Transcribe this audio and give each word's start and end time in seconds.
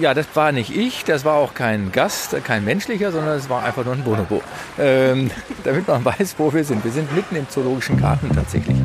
ja, 0.00 0.14
das 0.14 0.26
war 0.34 0.52
nicht 0.52 0.74
ich, 0.74 1.04
das 1.04 1.24
war 1.24 1.34
auch 1.34 1.54
kein 1.54 1.92
Gast, 1.92 2.36
kein 2.44 2.64
menschlicher, 2.64 3.12
sondern 3.12 3.36
es 3.36 3.48
war 3.48 3.62
einfach 3.62 3.84
nur 3.84 3.94
ein 3.94 4.02
Bonobo. 4.02 4.42
Ähm, 4.78 5.30
damit 5.64 5.88
man 5.88 6.04
weiß, 6.04 6.34
wo 6.38 6.52
wir 6.52 6.64
sind. 6.64 6.84
Wir 6.84 6.92
sind 6.92 7.14
mitten 7.14 7.36
im 7.36 7.48
Zoologischen 7.48 8.00
Garten 8.00 8.30
tatsächlich. 8.34 8.76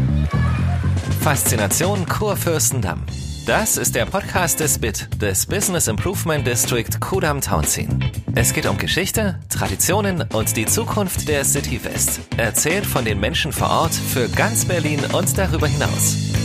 Faszination 1.22 2.08
Kurfürstendamm. 2.08 3.04
Das 3.46 3.78
ist 3.78 3.96
der 3.96 4.06
Podcast 4.06 4.60
des 4.60 4.78
BIT, 4.78 5.22
des 5.22 5.48
Business 5.48 5.88
Improvement 5.88 6.46
District 6.46 7.00
Kudam 7.00 7.42
Townsien. 7.42 8.04
Es 8.36 8.54
geht 8.54 8.68
um 8.68 8.78
Geschichte, 8.78 9.40
Traditionen 9.50 10.24
und 10.34 10.56
die 10.56 10.68
Zukunft 10.68 11.28
der 11.28 11.44
City 11.44 11.84
West. 11.84 12.20
Erzählt 12.38 12.86
von 12.86 13.06
den 13.06 13.20
Menschen 13.20 13.52
vor 13.52 13.70
Ort 13.70 13.94
für 13.94 14.30
ganz 14.30 14.66
Berlin 14.66 15.00
und 15.14 15.36
darüber 15.36 15.68
hinaus. 15.68 16.39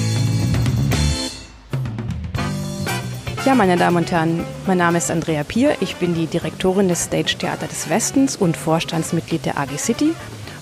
Ja, 3.44 3.54
meine 3.54 3.76
Damen 3.76 3.98
und 3.98 4.10
Herren, 4.10 4.42
mein 4.66 4.78
Name 4.78 4.96
ist 4.96 5.10
Andrea 5.10 5.44
Pier. 5.44 5.76
Ich 5.80 5.96
bin 5.96 6.14
die 6.14 6.26
Direktorin 6.26 6.88
des 6.88 7.04
Stage 7.04 7.36
Theater 7.38 7.66
des 7.66 7.90
Westens 7.90 8.36
und 8.36 8.56
Vorstandsmitglied 8.56 9.44
der 9.44 9.58
AG 9.58 9.76
City. 9.76 10.14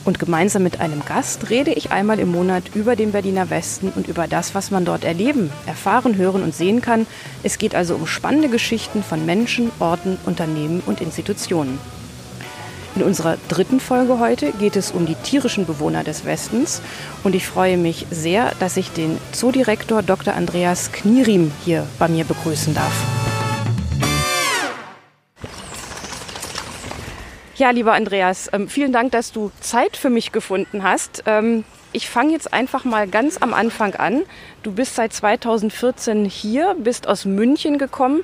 Und 0.05 0.19
gemeinsam 0.19 0.65
mit 0.65 0.81
einem 0.81 1.05
Gast 1.05 1.49
rede 1.49 1.73
ich 1.73 1.93
einmal 1.93 2.19
im 2.19 2.33
Monat 2.33 2.75
über 2.75 2.97
den 2.97 3.13
Berliner 3.13 3.51
Westen 3.51 3.93
und 3.95 4.09
über 4.09 4.27
das, 4.27 4.57
was 4.57 4.73
man 4.73 4.85
dort 4.85 5.05
erleben, 5.05 5.53
erfahren, 5.65 6.17
hören 6.17 6.43
und 6.43 6.57
sehen 6.57 6.81
kann. 6.81 7.07
Es 7.45 7.59
geht 7.59 7.77
also 7.77 7.95
um 7.95 8.09
spannende 8.09 8.49
Geschichten 8.49 9.05
von 9.05 9.25
Menschen, 9.25 9.71
Orten, 9.79 10.19
Unternehmen 10.27 10.83
und 10.85 11.01
Institutionen. 11.01 11.79
In 12.95 13.03
unserer 13.03 13.39
dritten 13.49 13.81
Folge 13.81 14.19
heute 14.19 14.53
geht 14.53 14.77
es 14.77 14.91
um 14.91 15.07
die 15.07 15.15
tierischen 15.15 15.65
Bewohner 15.65 16.05
des 16.05 16.27
Westens 16.27 16.83
und 17.25 17.35
ich 17.35 17.47
freue 17.47 17.79
mich 17.79 18.07
sehr, 18.11 18.53
dass 18.61 18.77
ich 18.77 18.91
den 18.91 19.19
Zoodirektor 19.33 20.03
Dr. 20.03 20.35
Andreas 20.35 20.93
Knierim 20.93 21.53
hier 21.65 21.87
bei 21.99 22.09
mir 22.09 22.25
begrüßen 22.25 22.75
darf. 22.75 22.93
Ja, 27.57 27.71
lieber 27.71 27.95
Andreas, 27.95 28.51
ähm, 28.53 28.69
vielen 28.69 28.93
Dank, 28.93 29.13
dass 29.13 29.33
du 29.33 29.51
Zeit 29.61 29.97
für 29.97 30.11
mich 30.11 30.33
gefunden 30.33 30.83
hast. 30.83 31.23
Ähm, 31.25 31.65
ich 31.93 32.11
fange 32.11 32.33
jetzt 32.33 32.53
einfach 32.53 32.85
mal 32.85 33.07
ganz 33.09 33.39
am 33.39 33.55
Anfang 33.55 33.95
an. 33.95 34.23
Du 34.63 34.73
bist 34.73 34.97
seit 34.97 35.13
2014 35.15 36.25
hier, 36.27 36.75
bist 36.79 37.07
aus 37.09 37.25
München 37.25 37.79
gekommen. 37.79 38.23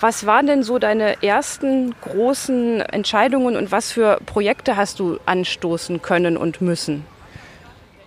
Was 0.00 0.26
waren 0.26 0.46
denn 0.46 0.62
so 0.62 0.78
deine 0.78 1.22
ersten 1.24 1.92
großen 2.00 2.80
Entscheidungen 2.82 3.56
und 3.56 3.72
was 3.72 3.90
für 3.90 4.20
Projekte 4.26 4.76
hast 4.76 5.00
du 5.00 5.18
anstoßen 5.26 6.02
können 6.02 6.36
und 6.36 6.60
müssen? 6.60 7.04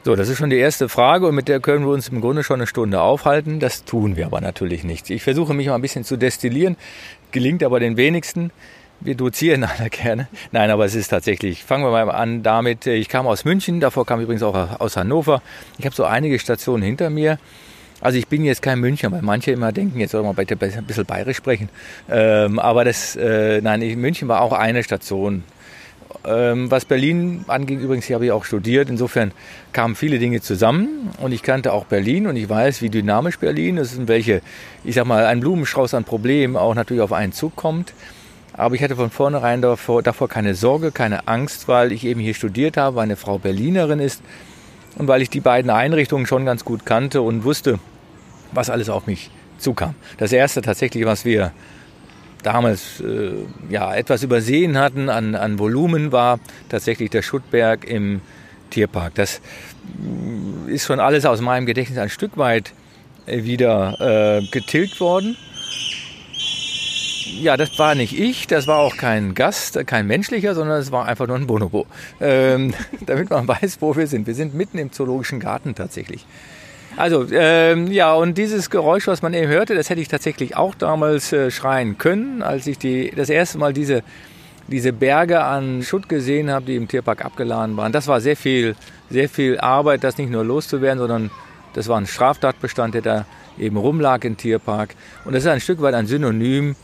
So, 0.04 0.16
das 0.16 0.30
ist 0.30 0.38
schon 0.38 0.50
die 0.50 0.58
erste 0.58 0.88
Frage 0.88 1.28
und 1.28 1.36
mit 1.36 1.50
der 1.50 1.60
können 1.60 1.86
wir 1.86 1.92
uns 1.92 2.08
im 2.08 2.22
Grunde 2.22 2.44
schon 2.44 2.56
eine 2.56 2.68
Stunde 2.68 3.02
aufhalten. 3.02 3.60
Das 3.60 3.84
tun 3.84 4.16
wir 4.16 4.26
aber 4.26 4.40
natürlich 4.40 4.84
nicht. 4.86 5.10
Ich 5.10 5.22
versuche 5.22 5.54
mich 5.54 5.68
mal 5.68 5.76
ein 5.76 5.82
bisschen 5.82 6.06
zu 6.06 6.18
destillieren, 6.18 6.78
gelingt 7.32 7.62
aber 7.62 7.82
den 7.82 7.98
wenigsten. 7.98 8.52
Wir 9.02 9.16
dozieren 9.16 9.64
alle 9.78 9.90
gerne. 9.90 10.30
Nein, 10.54 10.72
aber 10.72 10.86
es 10.86 10.96
ist 10.96 11.10
tatsächlich, 11.10 11.64
fangen 11.66 11.84
wir 11.84 11.92
mal 11.92 12.10
an 12.10 12.42
damit, 12.42 12.88
ich 12.88 13.10
kam 13.10 13.28
aus 13.28 13.44
München, 13.44 13.82
davor 13.82 14.06
kam 14.06 14.22
übrigens 14.22 14.44
auch 14.44 14.80
aus 14.80 14.96
Hannover. 14.96 15.42
Ich 15.78 15.86
habe 15.86 15.96
so 15.96 16.06
einige 16.06 16.40
Stationen 16.40 16.84
hinter 16.84 17.10
mir 17.10 17.38
also 18.02 18.18
ich 18.18 18.28
bin 18.28 18.44
jetzt 18.44 18.62
kein 18.62 18.80
Münchner, 18.80 19.12
weil 19.12 19.22
manche 19.22 19.52
immer 19.52 19.72
denken, 19.72 20.00
jetzt 20.00 20.12
soll 20.12 20.24
man 20.24 20.36
bitte 20.36 20.58
ein 20.60 20.86
bisschen 20.86 21.06
bayerisch 21.06 21.38
sprechen. 21.38 21.70
Ähm, 22.10 22.60
aber 22.60 22.84
das, 22.84 23.16
äh, 23.16 23.62
nein, 23.62 23.80
München 24.00 24.28
war 24.28 24.42
auch 24.42 24.54
eine 24.54 24.84
Station. 24.84 25.44
Ähm, 26.26 26.70
was 26.70 26.86
Berlin 26.86 27.46
anging, 27.48 27.80
übrigens, 27.80 28.06
hier 28.06 28.16
habe 28.16 28.26
ich 28.26 28.32
auch 28.32 28.44
studiert. 28.44 28.90
Insofern 28.90 29.32
kamen 29.72 29.96
viele 29.96 30.20
Dinge 30.20 30.42
zusammen 30.42 31.12
und 31.22 31.32
ich 31.32 31.44
kannte 31.44 31.74
auch 31.74 31.86
Berlin 31.86 32.28
und 32.28 32.36
ich 32.36 32.50
weiß, 32.50 32.82
wie 32.82 32.90
dynamisch 32.90 33.40
Berlin 33.40 33.78
ist 33.78 33.98
und 33.98 34.08
welche, 34.08 34.42
ich 34.84 34.96
sag 34.96 35.06
mal, 35.06 35.26
ein 35.26 35.40
Blumenstrauß 35.40 35.94
an 35.94 36.04
Problemen 36.04 36.58
auch 36.58 36.76
natürlich 36.76 37.02
auf 37.02 37.14
einen 37.14 37.34
zukommt. 37.34 37.94
Aber 38.54 38.76
ich 38.76 38.84
hatte 38.84 38.96
von 38.96 39.10
vornherein 39.10 39.62
davor, 39.62 40.04
davor 40.04 40.28
keine 40.28 40.56
Sorge, 40.56 40.92
keine 40.92 41.28
Angst, 41.28 41.68
weil 41.68 41.92
ich 41.92 42.06
eben 42.06 42.20
hier 42.20 42.34
studiert 42.34 42.78
habe, 42.78 42.98
meine 42.98 43.16
Frau 43.16 43.38
Berlinerin 43.38 44.00
ist 44.00 44.22
und 44.98 45.08
weil 45.08 45.22
ich 45.22 45.30
die 45.30 45.40
beiden 45.40 45.72
Einrichtungen 45.72 46.26
schon 46.26 46.46
ganz 46.46 46.66
gut 46.66 46.86
kannte 46.86 47.22
und 47.22 47.46
wusste, 47.46 47.80
was 48.52 48.70
alles 48.70 48.90
auf 48.90 49.08
mich 49.08 49.30
zukam. 49.58 49.96
Das 50.18 50.32
erste 50.32 50.62
tatsächlich, 50.62 51.06
was 51.06 51.26
wir 51.26 51.52
damals 52.44 53.00
äh, 53.02 53.34
ja, 53.70 53.94
etwas 53.94 54.24
übersehen 54.24 54.78
hatten 54.78 55.10
an, 55.10 55.36
an 55.36 55.60
Volumen, 55.60 56.12
war 56.12 56.40
tatsächlich 56.70 57.10
der 57.10 57.22
Schuttberg 57.22 57.86
im 57.86 58.22
Tierpark. 58.72 59.16
Das 59.16 59.42
äh, 60.68 60.74
ist 60.74 60.86
schon 60.86 61.00
alles 61.00 61.26
aus 61.26 61.42
meinem 61.42 61.66
Gedächtnis 61.66 62.00
ein 62.00 62.10
Stück 62.10 62.38
weit 62.38 62.74
äh, 63.28 63.44
wieder 63.44 64.40
äh, 64.40 64.48
getilgt 64.48 65.00
worden. 65.00 65.38
Ja, 67.40 67.56
das 67.56 67.78
war 67.80 67.96
nicht 67.96 68.20
ich, 68.20 68.48
das 68.48 68.68
war 68.68 68.80
auch 68.80 68.98
kein 68.98 69.34
Gast, 69.34 69.80
kein 69.88 70.06
menschlicher, 70.06 70.54
sondern 70.54 70.80
es 70.80 70.92
war 70.92 71.06
einfach 71.06 71.28
nur 71.28 71.38
ein 71.38 71.48
Bonobo. 71.48 71.86
Ähm, 72.20 72.74
damit 73.06 73.30
man 73.30 73.48
weiß, 73.48 73.78
wo 73.80 73.96
wir 73.96 74.08
sind. 74.08 74.28
Wir 74.28 74.36
sind 74.36 74.54
mitten 74.54 74.78
im 74.78 74.92
Zoologischen 74.92 75.40
Garten 75.40 75.76
tatsächlich. 75.76 76.26
Also, 76.98 77.26
ähm, 77.32 77.88
ja, 77.88 78.14
und 78.14 78.38
dieses 78.38 78.70
Geräusch, 78.70 79.08
was 79.08 79.22
man 79.22 79.34
eben 79.34 79.48
hörte, 79.48 79.76
das 79.76 79.90
hätte 79.90 80.02
ich 80.02 80.08
tatsächlich 80.08 80.58
auch 80.58 80.76
damals 80.76 81.32
äh, 81.32 81.50
schreien 81.50 81.98
können, 81.98 82.42
als 82.42 82.68
ich 82.68 82.78
die, 82.78 83.12
das 83.16 83.30
erste 83.30 83.58
Mal 83.58 83.74
diese, 83.74 84.04
diese 84.68 84.94
Berge 84.94 85.44
an 85.44 85.84
Schutt 85.84 86.10
gesehen 86.10 86.52
habe, 86.52 86.66
die 86.66 86.76
im 86.76 86.88
Tierpark 86.88 87.24
abgeladen 87.24 87.78
waren. 87.78 87.92
Das 87.92 88.08
war 88.08 88.22
sehr 88.22 88.36
viel, 88.36 88.76
sehr 89.10 89.30
viel 89.30 89.60
Arbeit, 89.60 90.04
das 90.04 90.18
nicht 90.18 90.30
nur 90.30 90.44
loszuwerden, 90.44 91.00
sondern 91.00 91.32
das 91.74 91.88
war 91.88 91.98
ein 91.98 92.08
Straftatbestand, 92.08 92.96
der 92.96 93.02
da 93.02 93.26
eben 93.58 93.78
rumlag 93.78 94.24
im 94.24 94.38
Tierpark. 94.38 94.96
Und 95.26 95.34
das 95.34 95.44
ist 95.44 95.50
ein 95.50 95.62
Stück 95.62 95.82
weit 95.82 95.94
ein 95.94 96.08
Synonym 96.08 96.76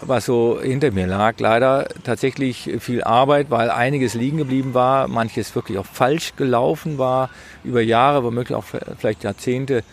was 0.00 0.24
so 0.26 0.60
hinter 0.60 0.90
mir 0.90 1.06
lag. 1.06 1.38
Leider 1.38 1.88
tatsächlich 2.04 2.70
viel 2.80 3.02
Arbeit, 3.04 3.50
weil 3.50 3.70
einiges 3.70 4.14
liegen 4.14 4.38
geblieben 4.38 4.74
war, 4.74 5.08
manches 5.08 5.54
wirklich 5.54 5.78
auch 5.78 5.86
falsch 5.86 6.34
gelaufen 6.36 6.98
war, 6.98 7.30
über 7.64 7.80
Jahre, 7.80 8.24
womöglich 8.24 8.56
auch 8.56 8.64
vielleicht 8.98 9.24
Jahrzehnte. 9.24 9.84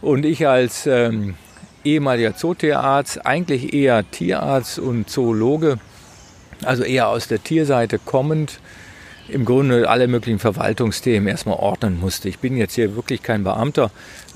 Und 0.00 0.24
ich 0.24 0.46
als 0.46 0.86
ähm, 0.86 1.34
ehemaliger 1.84 2.36
Zootierarzt, 2.36 3.24
eigentlich 3.26 3.72
eher 3.72 4.10
Tierarzt 4.10 4.78
und 4.78 5.08
Zoologe, 5.08 5.78
also 6.64 6.82
eher 6.82 7.08
aus 7.08 7.28
der 7.28 7.42
Tierseite 7.42 7.98
kommend, 7.98 8.60
im 9.28 9.44
Grunde 9.44 9.88
alle 9.88 10.06
möglichen 10.06 10.38
Verwaltungsthemen 10.38 11.28
erstmal 11.28 11.56
ordnen 11.56 11.98
musste. 11.98 12.28
Ich 12.28 12.38
bin 12.38 12.56
jetzt 12.56 12.74
hier 12.74 12.94
wirklich 12.94 13.22
kein 13.22 13.44
Beamter, 13.44 13.90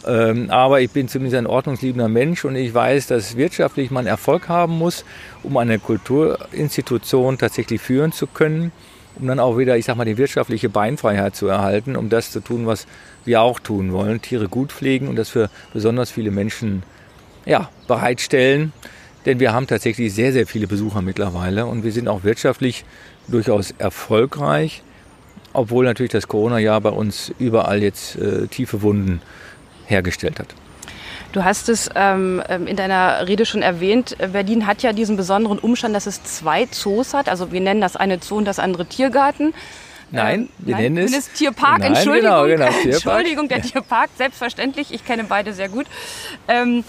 ähm, 0.07 0.51
aber 0.51 0.81
ich 0.81 0.91
bin 0.91 1.09
zumindest 1.09 1.37
ein 1.37 1.47
ordnungsliebender 1.47 2.09
Mensch 2.09 2.45
und 2.45 2.57
ich 2.57 2.73
weiß, 2.73 3.09
dass 3.09 3.37
wirtschaftlich 3.37 3.91
man 3.91 4.07
Erfolg 4.07 4.49
haben 4.49 4.79
muss, 4.79 5.05
um 5.43 5.57
eine 5.57 5.79
Kulturinstitution 5.79 7.39
tatsächlich 7.39 7.81
führen 7.81 8.13
zu 8.13 8.27
können, 8.27 8.73
um 9.17 9.27
dann 9.27 9.41
auch 9.41 9.59
wieder, 9.59 9.77
ich 9.77 9.85
sag 9.85 9.97
mal, 9.97 10.05
die 10.05 10.17
wirtschaftliche 10.17 10.69
Beinfreiheit 10.69 11.37
zu 11.37 11.49
erhalten, 11.49 11.97
um 11.97 12.09
das 12.09 12.31
zu 12.31 12.41
tun, 12.41 12.67
was 12.67 12.87
wir 13.25 13.43
auch 13.43 13.61
tun 13.61 13.93
wollen, 13.93 14.23
Tiere 14.23 14.49
gut 14.49 14.73
pflegen 14.73 15.09
und 15.09 15.17
das 15.17 15.29
für 15.29 15.51
besonders 15.73 16.11
viele 16.11 16.31
Menschen 16.31 16.83
ja, 17.45 17.69
bereitstellen. 17.87 18.73
Denn 19.29 19.41
wir 19.41 19.53
haben 19.53 19.67
tatsächlich 19.67 20.15
sehr, 20.15 20.33
sehr 20.33 20.47
viele 20.47 20.67
Besucher 20.67 21.03
mittlerweile 21.03 21.67
und 21.67 21.85
wir 21.85 21.93
sind 21.93 22.09
auch 22.09 22.25
wirtschaftlich 22.25 22.87
durchaus 23.29 23.73
erfolgreich, 23.77 24.83
obwohl 25.53 25.85
natürlich 25.85 26.13
das 26.13 26.29
Corona-Jahr 26.29 26.81
bei 26.81 26.89
uns 26.89 27.31
überall 27.39 27.83
jetzt 27.83 28.17
äh, 28.17 28.47
tiefe 28.47 28.81
Wunden 28.81 29.21
hergestellt 29.85 30.39
hat. 30.39 30.55
Du 31.33 31.45
hast 31.45 31.69
es 31.69 31.91
ähm, 31.95 32.43
ähm 32.49 32.67
in 32.67 32.77
deiner 32.77 33.29
Rede 33.29 33.45
schon 33.45 33.61
erwähnt. 33.61 34.17
Berlin 34.33 34.67
hat 34.67 34.83
ja 34.83 34.95
diesen 34.95 35.19
besonderen 35.19 35.59
Umstand, 35.59 35.95
dass 35.95 36.07
es 36.07 36.25
zwei 36.25 36.65
Zoos 36.65 37.13
hat. 37.13 37.29
Also 37.29 37.53
wir 37.53 37.61
nennen 37.61 37.83
das 37.83 37.97
eine 37.97 38.21
Zoo 38.23 38.37
und 38.37 38.47
das 38.47 38.59
andere 38.59 38.87
Tiergarten. 38.87 39.53
Nein, 40.11 40.41
ähm, 40.41 40.49
wir 40.57 40.75
nein, 40.75 40.95
nennen 40.95 41.13
es, 41.13 41.31
Tierpark. 41.35 41.81
Nein, 41.81 41.93
Entschuldigung, 41.93 42.47
genau, 42.47 42.47
genau, 42.47 42.71
Tierpark. 42.83 42.95
Entschuldigung, 42.95 43.49
der. 43.49 43.61
Tierpark. 43.61 44.09
Selbstverständlich. 44.17 44.95
Ich 44.95 45.05
kenne 45.05 45.25
beide 45.25 45.53
sehr 45.53 45.69
gut. 45.69 45.85
Ähm, 46.49 46.83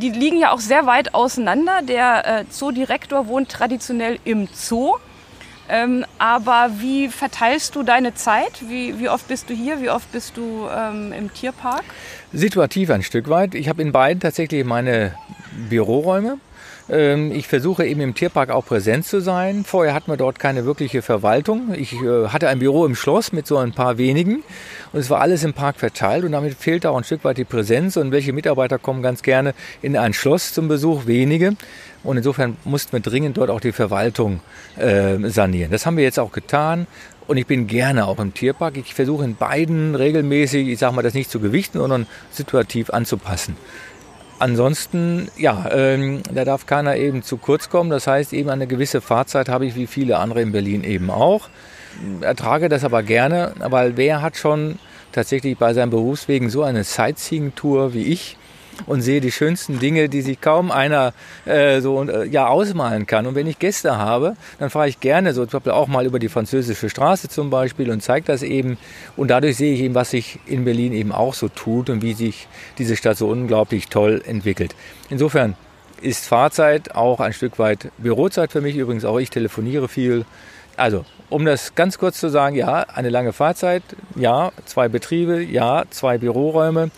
die 0.00 0.10
liegen 0.10 0.38
ja 0.38 0.52
auch 0.52 0.60
sehr 0.60 0.86
weit 0.86 1.14
auseinander. 1.14 1.80
Der 1.82 2.40
äh, 2.40 2.44
Zoodirektor 2.48 3.26
wohnt 3.26 3.50
traditionell 3.50 4.18
im 4.24 4.48
Zoo. 4.52 4.96
Ähm, 5.68 6.04
aber 6.18 6.70
wie 6.78 7.08
verteilst 7.08 7.74
du 7.76 7.82
deine 7.82 8.14
Zeit? 8.14 8.68
Wie, 8.68 8.98
wie, 8.98 9.08
oft 9.08 9.28
bist 9.28 9.48
du 9.48 9.54
hier? 9.54 9.80
Wie 9.80 9.90
oft 9.90 10.10
bist 10.12 10.36
du 10.36 10.68
ähm, 10.68 11.12
im 11.12 11.32
Tierpark? 11.32 11.84
Situativ 12.32 12.90
ein 12.90 13.02
Stück 13.02 13.28
weit. 13.28 13.54
Ich 13.54 13.68
habe 13.68 13.80
in 13.80 13.92
beiden 13.92 14.20
tatsächlich 14.20 14.64
meine 14.64 15.14
Büroräume. 15.70 16.38
Ähm, 16.88 17.32
ich 17.32 17.48
versuche 17.48 17.86
eben 17.86 18.00
im 18.00 18.14
Tierpark 18.14 18.50
auch 18.50 18.64
präsent 18.64 19.06
zu 19.06 19.20
sein. 19.20 19.64
Vorher 19.64 19.94
hatten 19.94 20.10
wir 20.10 20.16
dort 20.16 20.38
keine 20.38 20.64
wirkliche 20.64 21.02
Verwaltung. 21.02 21.74
Ich 21.74 21.92
äh, 21.94 22.28
hatte 22.28 22.48
ein 22.48 22.58
Büro 22.58 22.84
im 22.86 22.94
Schloss 22.94 23.32
mit 23.32 23.46
so 23.46 23.58
ein 23.58 23.72
paar 23.72 23.98
wenigen 23.98 24.42
und 24.92 25.00
es 25.00 25.10
war 25.10 25.20
alles 25.20 25.44
im 25.44 25.54
Park 25.54 25.76
verteilt 25.76 26.24
und 26.24 26.32
damit 26.32 26.54
fehlt 26.54 26.86
auch 26.86 26.96
ein 26.96 27.04
Stück 27.04 27.24
weit 27.24 27.38
die 27.38 27.44
Präsenz 27.44 27.96
und 27.96 28.12
welche 28.12 28.32
Mitarbeiter 28.32 28.78
kommen 28.78 29.02
ganz 29.02 29.22
gerne 29.22 29.54
in 29.80 29.96
ein 29.96 30.12
Schloss 30.12 30.52
zum 30.52 30.68
Besuch? 30.68 31.06
Wenige. 31.06 31.56
Und 32.04 32.16
insofern 32.16 32.56
mussten 32.64 32.92
wir 32.92 33.00
dringend 33.00 33.36
dort 33.36 33.50
auch 33.50 33.60
die 33.60 33.72
Verwaltung 33.72 34.40
äh, 34.76 35.18
sanieren. 35.28 35.70
Das 35.70 35.86
haben 35.86 35.96
wir 35.96 36.04
jetzt 36.04 36.18
auch 36.18 36.32
getan. 36.32 36.86
Und 37.28 37.36
ich 37.36 37.46
bin 37.46 37.68
gerne 37.68 38.06
auch 38.06 38.18
im 38.18 38.34
Tierpark. 38.34 38.76
Ich 38.76 38.94
versuche 38.94 39.24
in 39.24 39.36
beiden 39.36 39.94
regelmäßig, 39.94 40.68
ich 40.68 40.78
sage 40.78 40.94
mal, 40.94 41.02
das 41.02 41.14
nicht 41.14 41.30
zu 41.30 41.38
gewichten, 41.38 41.78
sondern 41.78 42.06
situativ 42.32 42.90
anzupassen. 42.90 43.56
Ansonsten, 44.42 45.28
ja, 45.36 45.68
ähm, 45.70 46.20
da 46.34 46.44
darf 46.44 46.66
keiner 46.66 46.96
eben 46.96 47.22
zu 47.22 47.36
kurz 47.36 47.70
kommen. 47.70 47.90
Das 47.90 48.08
heißt, 48.08 48.32
eben 48.32 48.50
eine 48.50 48.66
gewisse 48.66 49.00
Fahrzeit 49.00 49.48
habe 49.48 49.66
ich 49.66 49.76
wie 49.76 49.86
viele 49.86 50.18
andere 50.18 50.42
in 50.42 50.50
Berlin 50.50 50.82
eben 50.82 51.10
auch. 51.10 51.48
Ertrage 52.22 52.68
das 52.68 52.82
aber 52.82 53.04
gerne, 53.04 53.54
weil 53.60 53.96
wer 53.96 54.20
hat 54.20 54.36
schon 54.36 54.80
tatsächlich 55.12 55.56
bei 55.56 55.74
seinem 55.74 55.90
Berufswegen 55.90 56.50
so 56.50 56.64
eine 56.64 56.82
Sightseeing-Tour 56.82 57.94
wie 57.94 58.02
ich, 58.06 58.36
und 58.86 59.02
sehe 59.02 59.20
die 59.20 59.32
schönsten 59.32 59.78
Dinge, 59.78 60.08
die 60.08 60.22
sich 60.22 60.40
kaum 60.40 60.70
einer 60.70 61.12
äh, 61.44 61.80
so 61.80 62.02
äh, 62.02 62.26
ja 62.26 62.46
ausmalen 62.46 63.06
kann. 63.06 63.26
Und 63.26 63.34
wenn 63.34 63.46
ich 63.46 63.58
Gäste 63.58 63.96
habe, 63.96 64.36
dann 64.58 64.70
fahre 64.70 64.88
ich 64.88 65.00
gerne 65.00 65.34
so 65.34 65.44
zum 65.46 65.58
Beispiel 65.58 65.72
auch 65.72 65.88
mal 65.88 66.06
über 66.06 66.18
die 66.18 66.28
französische 66.28 66.88
Straße 66.88 67.28
zum 67.28 67.50
Beispiel 67.50 67.90
und 67.90 68.02
zeige 68.02 68.26
das 68.26 68.42
eben. 68.42 68.78
Und 69.16 69.28
dadurch 69.28 69.56
sehe 69.56 69.74
ich 69.74 69.80
eben, 69.80 69.94
was 69.94 70.10
sich 70.10 70.38
in 70.46 70.64
Berlin 70.64 70.92
eben 70.92 71.12
auch 71.12 71.34
so 71.34 71.48
tut 71.48 71.90
und 71.90 72.02
wie 72.02 72.14
sich 72.14 72.48
diese 72.78 72.96
Stadt 72.96 73.16
so 73.16 73.28
unglaublich 73.28 73.88
toll 73.88 74.22
entwickelt. 74.26 74.74
Insofern 75.10 75.54
ist 76.00 76.26
Fahrzeit 76.26 76.94
auch 76.94 77.20
ein 77.20 77.32
Stück 77.32 77.58
weit 77.58 77.90
Bürozeit 77.98 78.52
für 78.52 78.60
mich. 78.60 78.76
Übrigens 78.76 79.04
auch 79.04 79.18
ich 79.18 79.30
telefoniere 79.30 79.88
viel. 79.88 80.24
Also, 80.76 81.04
um 81.28 81.44
das 81.44 81.74
ganz 81.74 81.98
kurz 81.98 82.18
zu 82.18 82.28
sagen, 82.28 82.56
ja, 82.56 82.80
eine 82.94 83.10
lange 83.10 83.32
Fahrzeit, 83.32 83.82
ja, 84.16 84.52
zwei 84.64 84.88
Betriebe, 84.88 85.42
ja, 85.42 85.84
zwei 85.90 86.18
Büroräume 86.18 86.90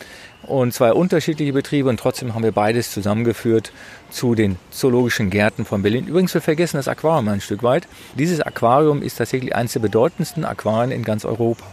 und 0.46 0.72
zwei 0.72 0.92
unterschiedliche 0.92 1.52
Betriebe 1.52 1.88
und 1.88 1.98
trotzdem 1.98 2.34
haben 2.34 2.42
wir 2.42 2.52
beides 2.52 2.90
zusammengeführt 2.90 3.72
zu 4.10 4.34
den 4.34 4.56
zoologischen 4.70 5.30
Gärten 5.30 5.64
von 5.64 5.82
Berlin. 5.82 6.06
Übrigens, 6.06 6.34
wir 6.34 6.40
vergessen 6.40 6.76
das 6.76 6.88
Aquarium 6.88 7.28
ein 7.28 7.40
Stück 7.40 7.62
weit. 7.62 7.86
Dieses 8.18 8.40
Aquarium 8.40 9.02
ist 9.02 9.16
tatsächlich 9.16 9.54
eines 9.54 9.72
der 9.72 9.80
bedeutendsten 9.80 10.44
Aquarien 10.44 10.90
in 10.90 11.04
ganz 11.04 11.24
Europa. 11.24 11.64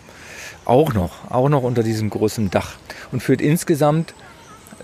Auch 0.65 0.93
noch, 0.93 1.31
auch 1.31 1.49
noch 1.49 1.63
unter 1.63 1.83
diesem 1.83 2.09
großen 2.09 2.49
Dach 2.49 2.75
und 3.11 3.21
führt 3.21 3.41
insgesamt 3.41 4.13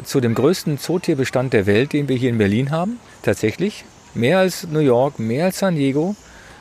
zu 0.03 0.19
dem 0.19 0.35
größten 0.35 0.77
Zootierbestand 0.77 1.53
der 1.53 1.65
Welt, 1.65 1.93
den 1.93 2.07
wir 2.07 2.15
hier 2.15 2.29
in 2.29 2.37
Berlin 2.37 2.71
haben. 2.71 2.99
Tatsächlich 3.23 3.85
mehr 4.13 4.39
als 4.39 4.67
New 4.67 4.79
York, 4.79 5.19
mehr 5.19 5.45
als 5.45 5.59
San 5.59 5.75
Diego, 5.75 6.15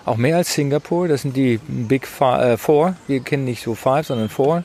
auch 0.04 0.16
mehr 0.16 0.36
als 0.36 0.54
Singapur. 0.54 1.08
Das 1.08 1.22
sind 1.22 1.36
die 1.36 1.58
Big 1.66 2.08
äh, 2.20 2.56
Four. 2.56 2.96
Wir 3.06 3.20
kennen 3.20 3.44
nicht 3.44 3.62
so 3.62 3.74
Five, 3.74 4.06
sondern 4.06 4.28
Four. 4.28 4.64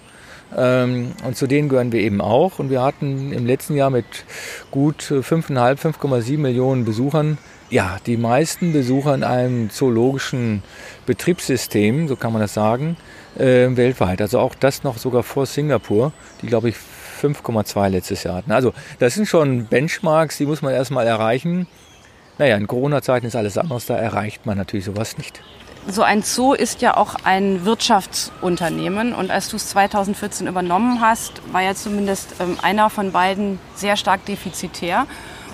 Ähm, 0.55 1.13
und 1.25 1.37
zu 1.37 1.47
denen 1.47 1.69
gehören 1.69 1.91
wir 1.91 2.01
eben 2.01 2.21
auch. 2.21 2.59
Und 2.59 2.69
wir 2.69 2.81
hatten 2.81 3.31
im 3.31 3.45
letzten 3.45 3.75
Jahr 3.75 3.89
mit 3.89 4.05
gut 4.69 5.01
5,5, 5.01 5.97
5,7 5.97 6.37
Millionen 6.37 6.85
Besuchern, 6.85 7.37
ja, 7.69 7.97
die 8.05 8.17
meisten 8.17 8.73
Besucher 8.73 9.15
in 9.15 9.23
einem 9.23 9.69
zoologischen 9.69 10.61
Betriebssystem, 11.05 12.09
so 12.09 12.17
kann 12.17 12.33
man 12.33 12.41
das 12.41 12.53
sagen, 12.53 12.97
äh, 13.37 13.67
weltweit. 13.75 14.21
Also 14.21 14.39
auch 14.39 14.55
das 14.55 14.83
noch 14.83 14.97
sogar 14.97 15.23
vor 15.23 15.45
Singapur, 15.45 16.11
die 16.41 16.47
glaube 16.47 16.69
ich 16.69 16.75
5,2 17.21 17.89
letztes 17.89 18.23
Jahr 18.23 18.35
hatten. 18.35 18.51
Also 18.51 18.73
das 18.99 19.13
sind 19.13 19.27
schon 19.27 19.67
Benchmarks, 19.67 20.37
die 20.37 20.45
muss 20.45 20.61
man 20.61 20.73
erstmal 20.73 21.07
erreichen. 21.07 21.67
Naja, 22.37 22.57
in 22.57 22.67
Corona-Zeiten 22.67 23.27
ist 23.27 23.35
alles 23.35 23.57
anders, 23.57 23.85
da 23.85 23.95
erreicht 23.95 24.45
man 24.45 24.57
natürlich 24.57 24.85
sowas 24.85 25.17
nicht 25.17 25.41
so 25.87 26.03
ein 26.03 26.21
Zoo 26.21 26.53
ist 26.53 26.81
ja 26.81 26.95
auch 26.97 27.15
ein 27.23 27.65
Wirtschaftsunternehmen. 27.65 29.13
Und 29.13 29.31
als 29.31 29.49
du 29.49 29.55
es 29.55 29.69
2014 29.69 30.47
übernommen 30.47 31.01
hast, 31.01 31.41
war 31.51 31.61
ja 31.61 31.75
zumindest 31.75 32.35
ähm, 32.39 32.57
einer 32.61 32.89
von 32.89 33.11
beiden 33.11 33.59
sehr 33.75 33.97
stark 33.97 34.25
defizitär. 34.25 35.07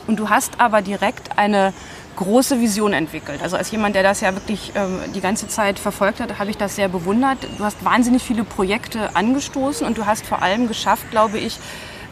Und 0.06 0.20
du 0.20 0.30
hast 0.30 0.60
aber 0.60 0.82
direkt 0.82 1.38
eine 1.38 1.74
große 2.16 2.60
Vision 2.60 2.94
entwickelt. 2.94 3.42
Also 3.42 3.58
als 3.58 3.72
jemand, 3.72 3.96
der 3.96 4.04
das 4.04 4.22
ja 4.22 4.34
wirklich 4.34 4.72
ähm, 4.76 5.00
die 5.14 5.22
ganze 5.22 5.48
Zeit 5.48 5.80
verfolgt 5.80 6.20
hat, 6.20 6.40
habe 6.40 6.50
ich 6.50 6.58
das 6.58 6.76
sehr 6.76 6.90
bewundert. 6.90 7.38
Du 7.58 7.64
hast 7.64 7.84
wahnsinnig 7.86 8.24
viele 8.24 8.44
Projekte 8.44 9.16
angestoßen 9.16 9.86
und 9.86 9.98
du 9.98 10.06
hast 10.06 10.26
vor 10.26 10.42
allem 10.42 10.68
geschafft, 10.68 11.10
glaube 11.12 11.38
ich, 11.38 11.60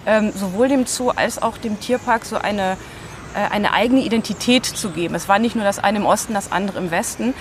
ähm, 0.05 0.31
sowohl 0.33 0.67
dem 0.67 0.85
Zoo 0.85 1.09
als 1.09 1.41
auch 1.41 1.57
dem 1.57 1.79
Tierpark 1.79 2.25
so 2.25 2.37
eine, 2.37 2.77
äh, 3.33 3.51
eine 3.51 3.73
eigene 3.73 4.01
Identität 4.01 4.65
zu 4.65 4.91
geben. 4.91 5.15
Es 5.15 5.27
war 5.27 5.39
nicht 5.39 5.55
nur 5.55 5.65
das 5.65 5.79
eine 5.79 5.97
im 5.97 6.05
Osten, 6.05 6.33
das 6.33 6.51
andere 6.51 6.77
im 6.77 6.91
Westen. 6.91 7.33